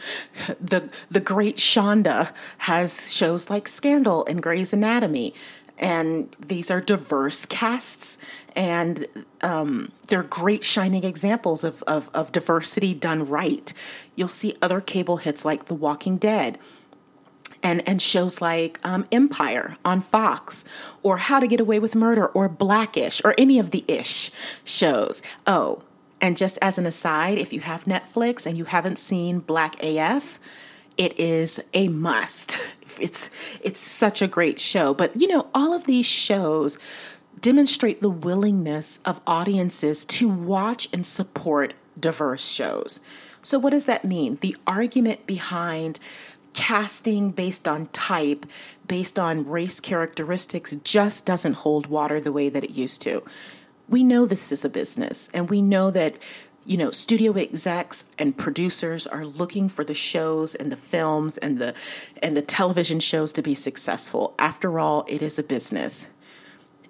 the 0.60 0.90
the 1.10 1.20
great 1.20 1.56
Shonda 1.56 2.34
has 2.58 3.14
shows 3.14 3.50
like 3.50 3.68
Scandal 3.68 4.24
and 4.26 4.42
Grey's 4.42 4.72
Anatomy, 4.72 5.34
and 5.78 6.34
these 6.38 6.70
are 6.70 6.80
diverse 6.80 7.46
casts, 7.46 8.18
and 8.54 9.06
um, 9.42 9.92
they're 10.08 10.22
great 10.22 10.64
shining 10.64 11.04
examples 11.04 11.64
of, 11.64 11.82
of 11.86 12.10
of 12.14 12.32
diversity 12.32 12.94
done 12.94 13.24
right. 13.24 13.72
You'll 14.16 14.28
see 14.28 14.56
other 14.62 14.80
cable 14.80 15.18
hits 15.18 15.44
like 15.44 15.66
The 15.66 15.74
Walking 15.74 16.18
Dead. 16.18 16.58
and 17.62 17.86
and 17.88 18.00
shows 18.00 18.40
like 18.40 18.78
um, 18.84 19.06
Empire 19.12 19.76
on 19.84 20.00
Fox, 20.00 20.64
or 21.02 21.18
How 21.18 21.40
to 21.40 21.46
Get 21.46 21.60
Away 21.60 21.78
with 21.78 21.94
Murder, 21.94 22.26
or 22.28 22.48
Blackish, 22.48 23.20
or 23.24 23.34
any 23.38 23.58
of 23.58 23.70
the 23.70 23.84
ish 23.88 24.30
shows. 24.64 25.22
Oh, 25.46 25.82
and 26.20 26.36
just 26.36 26.58
as 26.60 26.78
an 26.78 26.86
aside, 26.86 27.38
if 27.38 27.52
you 27.52 27.60
have 27.60 27.84
Netflix 27.84 28.46
and 28.46 28.56
you 28.58 28.64
haven't 28.64 28.98
seen 28.98 29.40
Black 29.40 29.82
AF, 29.82 30.38
it 30.96 31.18
is 31.18 31.60
a 31.74 31.88
must. 31.88 32.58
It's 32.98 33.30
it's 33.62 33.78
such 33.78 34.20
a 34.20 34.26
great 34.26 34.58
show. 34.58 34.92
But 34.92 35.18
you 35.18 35.28
know, 35.28 35.46
all 35.54 35.72
of 35.72 35.86
these 35.86 36.04
shows 36.04 36.76
demonstrate 37.40 38.02
the 38.02 38.10
willingness 38.10 38.98
of 39.04 39.20
audiences 39.28 40.04
to 40.06 40.28
watch 40.28 40.88
and 40.92 41.06
support 41.06 41.74
diverse 41.98 42.50
shows. 42.50 43.00
So 43.42 43.58
what 43.58 43.70
does 43.70 43.84
that 43.84 44.04
mean? 44.04 44.34
The 44.40 44.56
argument 44.66 45.26
behind 45.26 46.00
casting 46.52 47.30
based 47.30 47.68
on 47.68 47.86
type, 47.86 48.44
based 48.86 49.18
on 49.18 49.48
race 49.48 49.80
characteristics, 49.80 50.74
just 50.82 51.24
doesn't 51.24 51.54
hold 51.54 51.86
water 51.86 52.20
the 52.20 52.32
way 52.32 52.48
that 52.48 52.64
it 52.64 52.70
used 52.70 53.00
to. 53.02 53.22
We 53.90 54.02
know 54.02 54.24
this 54.24 54.52
is 54.52 54.64
a 54.64 54.70
business, 54.70 55.28
and 55.34 55.50
we 55.50 55.60
know 55.60 55.90
that. 55.90 56.16
You 56.66 56.76
know, 56.76 56.90
studio 56.90 57.32
execs 57.32 58.04
and 58.18 58.36
producers 58.36 59.06
are 59.06 59.24
looking 59.24 59.70
for 59.70 59.82
the 59.82 59.94
shows 59.94 60.54
and 60.54 60.70
the 60.70 60.76
films 60.76 61.38
and 61.38 61.56
the 61.56 61.74
and 62.22 62.36
the 62.36 62.42
television 62.42 63.00
shows 63.00 63.32
to 63.32 63.42
be 63.42 63.54
successful. 63.54 64.34
After 64.38 64.78
all, 64.78 65.06
it 65.08 65.22
is 65.22 65.38
a 65.38 65.42
business. 65.42 66.08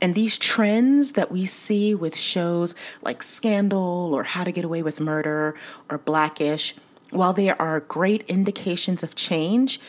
And 0.03 0.17
these 0.17 0.39
trends 0.39 1.13
that 1.13 1.31
we 1.31 1.47
see 1.47 1.95
with 1.95 2.17
shows 2.17 2.75
like 3.01 3.23
Scandal 3.23 4.13
or 4.13 4.25
How 4.25 4.43
to 4.43 4.51
Get 4.51 4.65
Away 4.65 4.83
with 4.83 4.99
Murder 4.99 5.55
or 5.89 5.99
Blackish, 5.99 6.75
while 7.11 7.33
they 7.33 7.51
are 7.51 7.81
great 7.81 8.23
indications 8.23 9.05
of 9.05 9.15
change, 9.15 9.81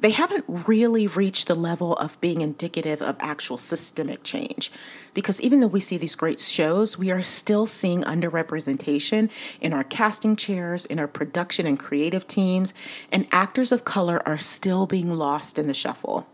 they 0.00 0.10
haven't 0.10 0.44
really 0.48 1.06
reached 1.06 1.48
the 1.48 1.54
level 1.54 1.94
of 1.94 2.20
being 2.20 2.40
indicative 2.40 3.02
of 3.02 3.16
actual 3.20 3.58
systemic 3.58 4.22
change. 4.22 4.70
Because 5.14 5.40
even 5.40 5.60
though 5.60 5.66
we 5.66 5.80
see 5.80 5.98
these 5.98 6.16
great 6.16 6.40
shows, 6.40 6.98
we 6.98 7.10
are 7.10 7.22
still 7.22 7.66
seeing 7.66 8.02
underrepresentation 8.02 9.30
in 9.60 9.72
our 9.72 9.84
casting 9.84 10.36
chairs, 10.36 10.84
in 10.84 10.98
our 10.98 11.08
production 11.08 11.66
and 11.66 11.78
creative 11.78 12.26
teams, 12.26 12.72
and 13.12 13.26
actors 13.30 13.72
of 13.72 13.84
color 13.84 14.22
are 14.26 14.38
still 14.38 14.86
being 14.86 15.12
lost 15.12 15.58
in 15.58 15.66
the 15.66 15.74
shuffle. 15.74 16.26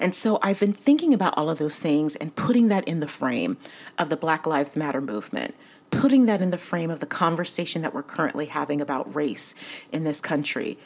And 0.00 0.14
so 0.14 0.38
I've 0.42 0.58
been 0.58 0.72
thinking 0.72 1.14
about 1.14 1.34
all 1.36 1.48
of 1.48 1.58
those 1.58 1.78
things 1.78 2.16
and 2.16 2.34
putting 2.34 2.68
that 2.68 2.86
in 2.88 3.00
the 3.00 3.06
frame 3.06 3.58
of 3.96 4.08
the 4.08 4.16
Black 4.16 4.44
Lives 4.46 4.76
Matter 4.76 5.00
movement 5.00 5.54
putting 5.90 6.26
that 6.26 6.42
in 6.42 6.50
the 6.50 6.58
frame 6.58 6.90
of 6.90 7.00
the 7.00 7.06
conversation 7.06 7.82
that 7.82 7.94
we're 7.94 8.02
currently 8.02 8.46
having 8.46 8.80
about 8.80 9.14
race 9.14 9.86
in 9.92 10.04
this 10.04 10.20
country 10.20 10.76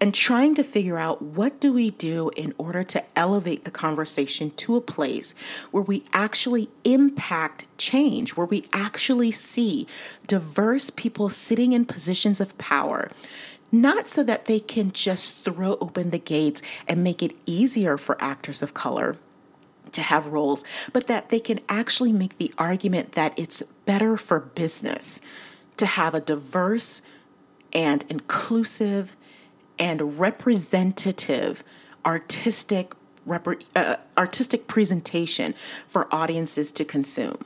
and 0.00 0.14
trying 0.14 0.54
to 0.54 0.62
figure 0.62 0.98
out 0.98 1.22
what 1.22 1.60
do 1.60 1.72
we 1.72 1.90
do 1.90 2.30
in 2.36 2.52
order 2.58 2.84
to 2.84 3.02
elevate 3.16 3.64
the 3.64 3.70
conversation 3.70 4.50
to 4.50 4.76
a 4.76 4.80
place 4.80 5.34
where 5.70 5.82
we 5.82 6.04
actually 6.12 6.68
impact 6.84 7.64
change 7.78 8.36
where 8.36 8.46
we 8.46 8.64
actually 8.72 9.30
see 9.30 9.86
diverse 10.26 10.90
people 10.90 11.28
sitting 11.28 11.72
in 11.72 11.84
positions 11.84 12.40
of 12.40 12.56
power. 12.58 13.10
Not 13.72 14.08
so 14.08 14.22
that 14.22 14.46
they 14.46 14.60
can 14.60 14.92
just 14.92 15.44
throw 15.44 15.76
open 15.80 16.10
the 16.10 16.18
gates 16.18 16.62
and 16.86 17.02
make 17.02 17.22
it 17.22 17.36
easier 17.46 17.96
for 17.98 18.22
actors 18.22 18.62
of 18.62 18.74
color 18.74 19.16
to 19.92 20.02
have 20.02 20.28
roles, 20.28 20.64
but 20.92 21.06
that 21.06 21.30
they 21.30 21.40
can 21.40 21.60
actually 21.68 22.12
make 22.12 22.38
the 22.38 22.52
argument 22.58 23.12
that 23.12 23.36
it's 23.38 23.62
better 23.84 24.16
for 24.16 24.40
business 24.40 25.20
to 25.76 25.86
have 25.86 26.14
a 26.14 26.20
diverse 26.20 27.02
and 27.72 28.04
inclusive 28.08 29.16
and 29.78 30.18
representative 30.18 31.62
artistic 32.04 32.94
rep- 33.24 33.62
uh, 33.74 33.96
artistic 34.16 34.66
presentation 34.66 35.52
for 35.86 36.12
audiences 36.14 36.72
to 36.72 36.84
consume. 36.84 37.44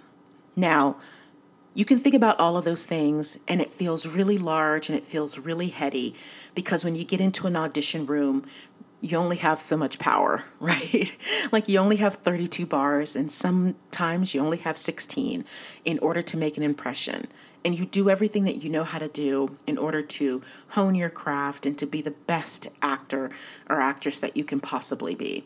Now, 0.57 0.97
you 1.73 1.85
can 1.85 1.99
think 1.99 2.14
about 2.14 2.38
all 2.40 2.57
of 2.57 2.64
those 2.64 2.85
things 2.85 3.38
and 3.47 3.61
it 3.61 3.71
feels 3.71 4.16
really 4.16 4.38
large 4.38 4.88
and 4.88 4.99
it 4.99 5.05
feels 5.05 5.38
really 5.38 5.69
heady 5.69 6.14
because 6.55 6.85
when 6.85 6.95
you 6.95 7.05
get 7.05 7.21
into 7.21 7.47
an 7.47 7.57
audition 7.57 8.07
room, 8.07 8.45
you 9.01 9.16
only 9.16 9.37
have 9.37 9.61
so 9.61 9.77
much 9.77 9.99
power, 9.99 10.45
right? 10.61 11.12
like 11.53 11.69
you 11.69 11.79
only 11.79 11.97
have 11.97 12.16
32 12.16 12.66
bars, 12.66 13.16
and 13.16 13.33
sometimes 13.33 14.35
you 14.35 14.40
only 14.40 14.59
have 14.59 14.77
16 14.77 15.45
in 15.85 15.99
order 16.01 16.23
to 16.23 16.37
make 16.37 16.57
an 16.57 16.62
impression. 16.62 17.27
And 17.64 17.79
you 17.79 17.85
do 17.85 18.09
everything 18.09 18.44
that 18.44 18.62
you 18.62 18.70
know 18.70 18.85
how 18.85 18.99
to 18.99 19.09
do 19.09 19.57
in 19.66 19.77
order 19.77 20.03
to 20.03 20.42
hone 20.70 20.94
your 20.94 21.11
craft 21.11 21.66
and 21.66 21.77
to 21.79 21.87
be 21.87 22.01
the 22.01 22.12
best 22.12 22.68
actor 22.81 23.31
or 23.68 23.81
actress 23.81 24.18
that 24.20 24.37
you 24.37 24.44
can 24.44 24.61
possibly 24.61 25.14
be. 25.14 25.44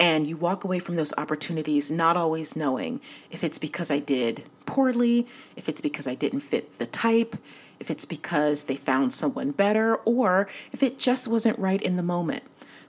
And 0.00 0.26
you 0.26 0.36
walk 0.36 0.64
away 0.64 0.78
from 0.78 0.96
those 0.96 1.12
opportunities 1.18 1.90
not 1.90 2.16
always 2.16 2.56
knowing 2.56 3.02
if 3.30 3.44
it's 3.44 3.58
because 3.58 3.90
I 3.90 3.98
did 3.98 4.44
poorly, 4.64 5.26
if 5.56 5.68
it's 5.68 5.82
because 5.82 6.06
I 6.06 6.14
didn't 6.14 6.40
fit 6.40 6.72
the 6.72 6.86
type, 6.86 7.36
if 7.78 7.90
it's 7.90 8.06
because 8.06 8.64
they 8.64 8.76
found 8.76 9.12
someone 9.12 9.50
better, 9.50 9.96
or 9.96 10.48
if 10.72 10.82
it 10.82 10.98
just 10.98 11.28
wasn't 11.28 11.58
right 11.58 11.82
in 11.82 11.96
the 11.96 12.02
moment. 12.02 12.44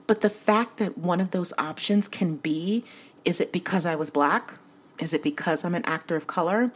But 0.06 0.22
the 0.22 0.30
fact 0.30 0.78
that 0.78 0.96
one 0.96 1.20
of 1.20 1.32
those 1.32 1.52
options 1.58 2.08
can 2.08 2.36
be 2.36 2.82
is 3.24 3.40
it 3.40 3.52
because 3.52 3.86
I 3.86 3.94
was 3.94 4.10
black? 4.10 4.58
Is 5.00 5.14
it 5.14 5.22
because 5.22 5.64
I'm 5.64 5.74
an 5.74 5.84
actor 5.84 6.16
of 6.16 6.26
color? 6.26 6.72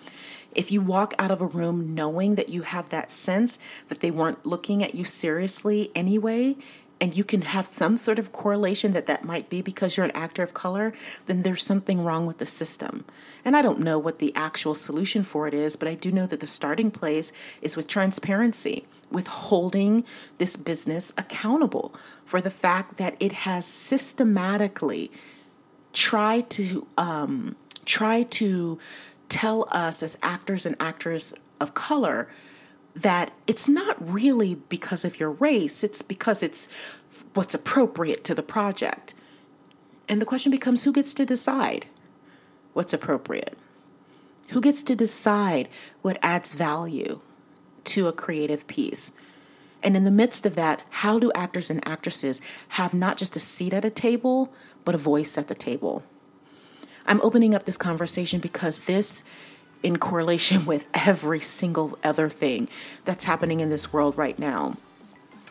If 0.55 0.73
you 0.73 0.81
walk 0.81 1.15
out 1.19 1.31
of 1.31 1.41
a 1.41 1.47
room 1.47 1.95
knowing 1.95 2.35
that 2.37 2.49
you 2.49 2.63
have 2.63 2.91
that 2.91 3.11
sense 3.11 3.59
that 3.89 4.01
they 4.01 4.11
weren't 4.11 4.47
looking 4.47 4.83
at 4.83 4.95
you 4.95 5.05
seriously 5.05 5.91
anyway, 5.95 6.57
and 7.01 7.15
you 7.15 7.25
can 7.25 7.43
have 7.43 7.67
some 7.67 7.97
sort 7.97 8.19
of 8.19 8.33
correlation 8.33 8.93
that 8.93 9.07
that 9.07 9.23
might 9.23 9.51
be 9.51 9.61
because 9.61 9.97
you're 9.97 10.07
an 10.07 10.17
actor 10.17 10.43
of 10.43 10.55
color, 10.55 10.95
then 11.27 11.43
there's 11.43 11.63
something 11.63 12.01
wrong 12.01 12.25
with 12.25 12.39
the 12.39 12.47
system. 12.47 13.05
And 13.45 13.55
I 13.55 13.61
don't 13.61 13.81
know 13.81 13.99
what 13.99 14.19
the 14.19 14.35
actual 14.35 14.75
solution 14.75 15.23
for 15.23 15.47
it 15.47 15.53
is, 15.53 15.77
but 15.77 15.89
I 15.89 15.95
do 15.95 16.11
know 16.11 16.27
that 16.27 16.41
the 16.41 16.47
starting 16.47 16.91
place 16.91 17.59
is 17.61 17.77
with 17.77 17.87
transparency 17.87 18.87
with 19.11 19.27
holding 19.29 20.05
this 20.39 20.57
business 20.57 21.13
accountable 21.17 21.95
for 22.25 22.41
the 22.41 22.51
fact 22.51 22.97
that 22.97 23.17
it 23.21 23.33
has 23.33 23.67
systematically 23.67 25.11
tried 25.93 26.51
to 26.51 26.87
um, 26.99 27.57
try 27.87 28.23
to 28.23 28.79
tell 29.29 29.67
us 29.71 30.03
as 30.03 30.19
actors 30.23 30.67
and 30.67 30.77
actors 30.79 31.35
of 31.61 31.75
color 31.75 32.29
that 32.95 33.33
it's 33.47 33.69
not 33.69 33.97
really 34.01 34.55
because 34.55 35.05
of 35.05 35.19
your 35.19 35.31
race, 35.31 35.83
it's 35.83 36.03
because 36.03 36.43
it's 36.43 36.69
what's 37.35 37.55
appropriate 37.55 38.25
to 38.25 38.35
the 38.35 38.43
project. 38.43 39.15
And 40.09 40.21
the 40.21 40.27
question 40.27 40.51
becomes 40.51 40.85
who 40.85 40.93
gets 40.93 41.15
to 41.15 41.27
decide 41.27 41.87
what's 42.75 42.93
appropriate? 42.93 43.57
Who 44.51 44.61
gets 44.61 44.83
to 44.85 44.95
decide 44.95 45.69
what 46.03 46.19
adds 46.23 46.55
value? 46.55 47.21
to 47.87 48.09
a 48.09 48.13
creative 48.13 48.67
piece. 48.67 49.13
And 49.83 49.97
in 49.97 50.05
the 50.05 50.11
midst 50.11 50.45
of 50.45 50.55
that, 50.57 50.83
how 50.91 51.19
do 51.19 51.33
actors 51.35 51.71
and 51.71 51.87
actresses 51.89 52.41
have 52.71 52.93
not 52.93 53.17
just 53.17 53.37
a 53.37 53.41
seat 53.41 53.73
at 53.73 53.85
a 53.85 53.91
table, 53.91 54.53
but 54.85 54.95
a 54.95 54.99
voice 54.99 55.39
at 55.39 55.49
the 55.49 55.55
table? 55.55 56.03
I'm 57.07 57.21
opening 57.23 57.55
up 57.55 57.65
this 57.65 57.79
conversation 57.79 58.41
because 58.41 58.87
this, 58.87 59.23
in 59.83 59.99
correlation 59.99 60.67
with 60.67 60.87
every 60.95 61.41
single 61.41 61.99
other 62.03 62.29
thing 62.29 62.69
that's 63.05 63.25
happening 63.25 63.61
in 63.61 63.71
this 63.71 63.93
world 63.93 64.17
right 64.17 64.39
now, 64.39 64.77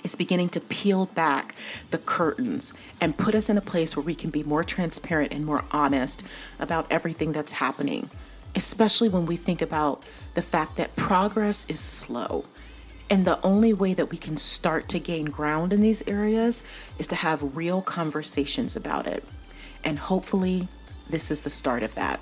is 0.04 0.16
beginning 0.16 0.50
to 0.50 0.60
peel 0.60 1.08
back 1.08 1.56
the 1.90 1.98
curtains 1.98 2.74
and 3.02 3.18
put 3.18 3.34
us 3.34 3.50
in 3.50 3.58
a 3.58 3.62
place 3.62 3.96
where 3.96 4.06
we 4.06 4.14
can 4.14 4.30
be 4.30 4.44
more 4.44 4.64
transparent 4.64 5.34
and 5.34 5.46
more 5.46 5.64
honest 5.72 6.24
about 6.60 6.86
everything 6.92 7.32
that's 7.32 7.54
happening 7.54 8.10
especially 8.56 9.10
when 9.10 9.26
we 9.26 9.36
think 9.36 9.62
about 9.62 10.04
the 10.34 10.42
fact 10.42 10.78
that 10.78 10.96
progress 10.96 11.66
is 11.70 11.80
slow. 11.80 12.46
And 13.10 13.26
the 13.26 13.40
only 13.46 13.74
way 13.74 13.94
that 13.94 14.10
we 14.10 14.18
can 14.18 14.38
start 14.38 14.88
to 14.90 15.00
gain 15.00 15.26
ground 15.26 15.74
in 15.74 15.82
these 15.82 16.08
areas 16.08 16.64
is 16.98 17.06
to 17.08 17.16
have 17.16 17.56
real 17.56 17.82
conversations 17.82 18.76
about 18.76 19.06
it. 19.06 19.24
And 19.84 20.00
hopefully, 20.00 20.68
this 21.10 21.32
is 21.32 21.42
the 21.42 21.50
start 21.50 21.84
of 21.84 21.96
that. 21.96 22.20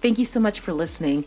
Thank 0.00 0.18
you 0.18 0.24
so 0.24 0.40
much 0.40 0.60
for 0.60 0.72
listening 0.72 1.24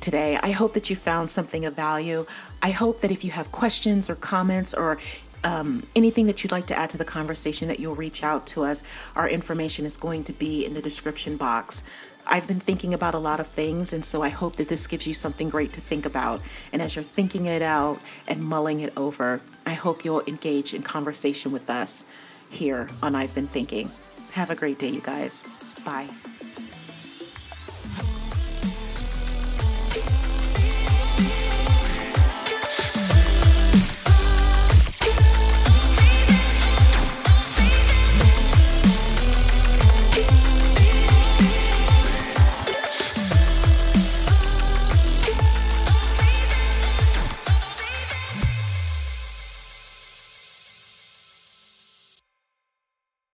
today. 0.00 0.38
I 0.42 0.50
hope 0.50 0.74
that 0.74 0.90
you 0.90 0.96
found 0.96 1.30
something 1.30 1.64
of 1.64 1.74
value. 1.74 2.26
I 2.62 2.70
hope 2.70 3.00
that 3.00 3.12
if 3.12 3.24
you 3.24 3.30
have 3.32 3.52
questions 3.52 4.08
or 4.08 4.14
comments 4.14 4.74
or 4.74 4.98
um, 5.44 5.84
anything 5.94 6.26
that 6.26 6.42
you'd 6.42 6.52
like 6.52 6.66
to 6.66 6.76
add 6.76 6.90
to 6.90 6.98
the 6.98 7.04
conversation, 7.04 7.68
that 7.68 7.78
you'll 7.78 7.94
reach 7.94 8.22
out 8.22 8.46
to 8.48 8.64
us. 8.64 9.10
Our 9.14 9.28
information 9.28 9.84
is 9.86 9.96
going 9.96 10.24
to 10.24 10.32
be 10.32 10.64
in 10.64 10.74
the 10.74 10.82
description 10.82 11.36
box. 11.36 11.82
I've 12.26 12.46
been 12.46 12.60
thinking 12.60 12.92
about 12.92 13.14
a 13.14 13.18
lot 13.18 13.40
of 13.40 13.46
things, 13.46 13.92
and 13.92 14.04
so 14.04 14.22
I 14.22 14.28
hope 14.28 14.56
that 14.56 14.68
this 14.68 14.86
gives 14.86 15.06
you 15.06 15.14
something 15.14 15.48
great 15.48 15.72
to 15.74 15.80
think 15.80 16.04
about. 16.04 16.42
And 16.72 16.82
as 16.82 16.94
you're 16.96 17.02
thinking 17.02 17.46
it 17.46 17.62
out 17.62 18.00
and 18.26 18.42
mulling 18.42 18.80
it 18.80 18.92
over, 18.96 19.40
I 19.64 19.74
hope 19.74 20.04
you'll 20.04 20.22
engage 20.26 20.74
in 20.74 20.82
conversation 20.82 21.52
with 21.52 21.70
us 21.70 22.04
here 22.50 22.88
on 23.02 23.14
I've 23.14 23.34
Been 23.34 23.46
Thinking. 23.46 23.90
Have 24.38 24.50
a 24.50 24.54
great 24.54 24.78
day, 24.78 24.86
you 24.86 25.00
guys. 25.00 25.42
Bye. 25.84 26.06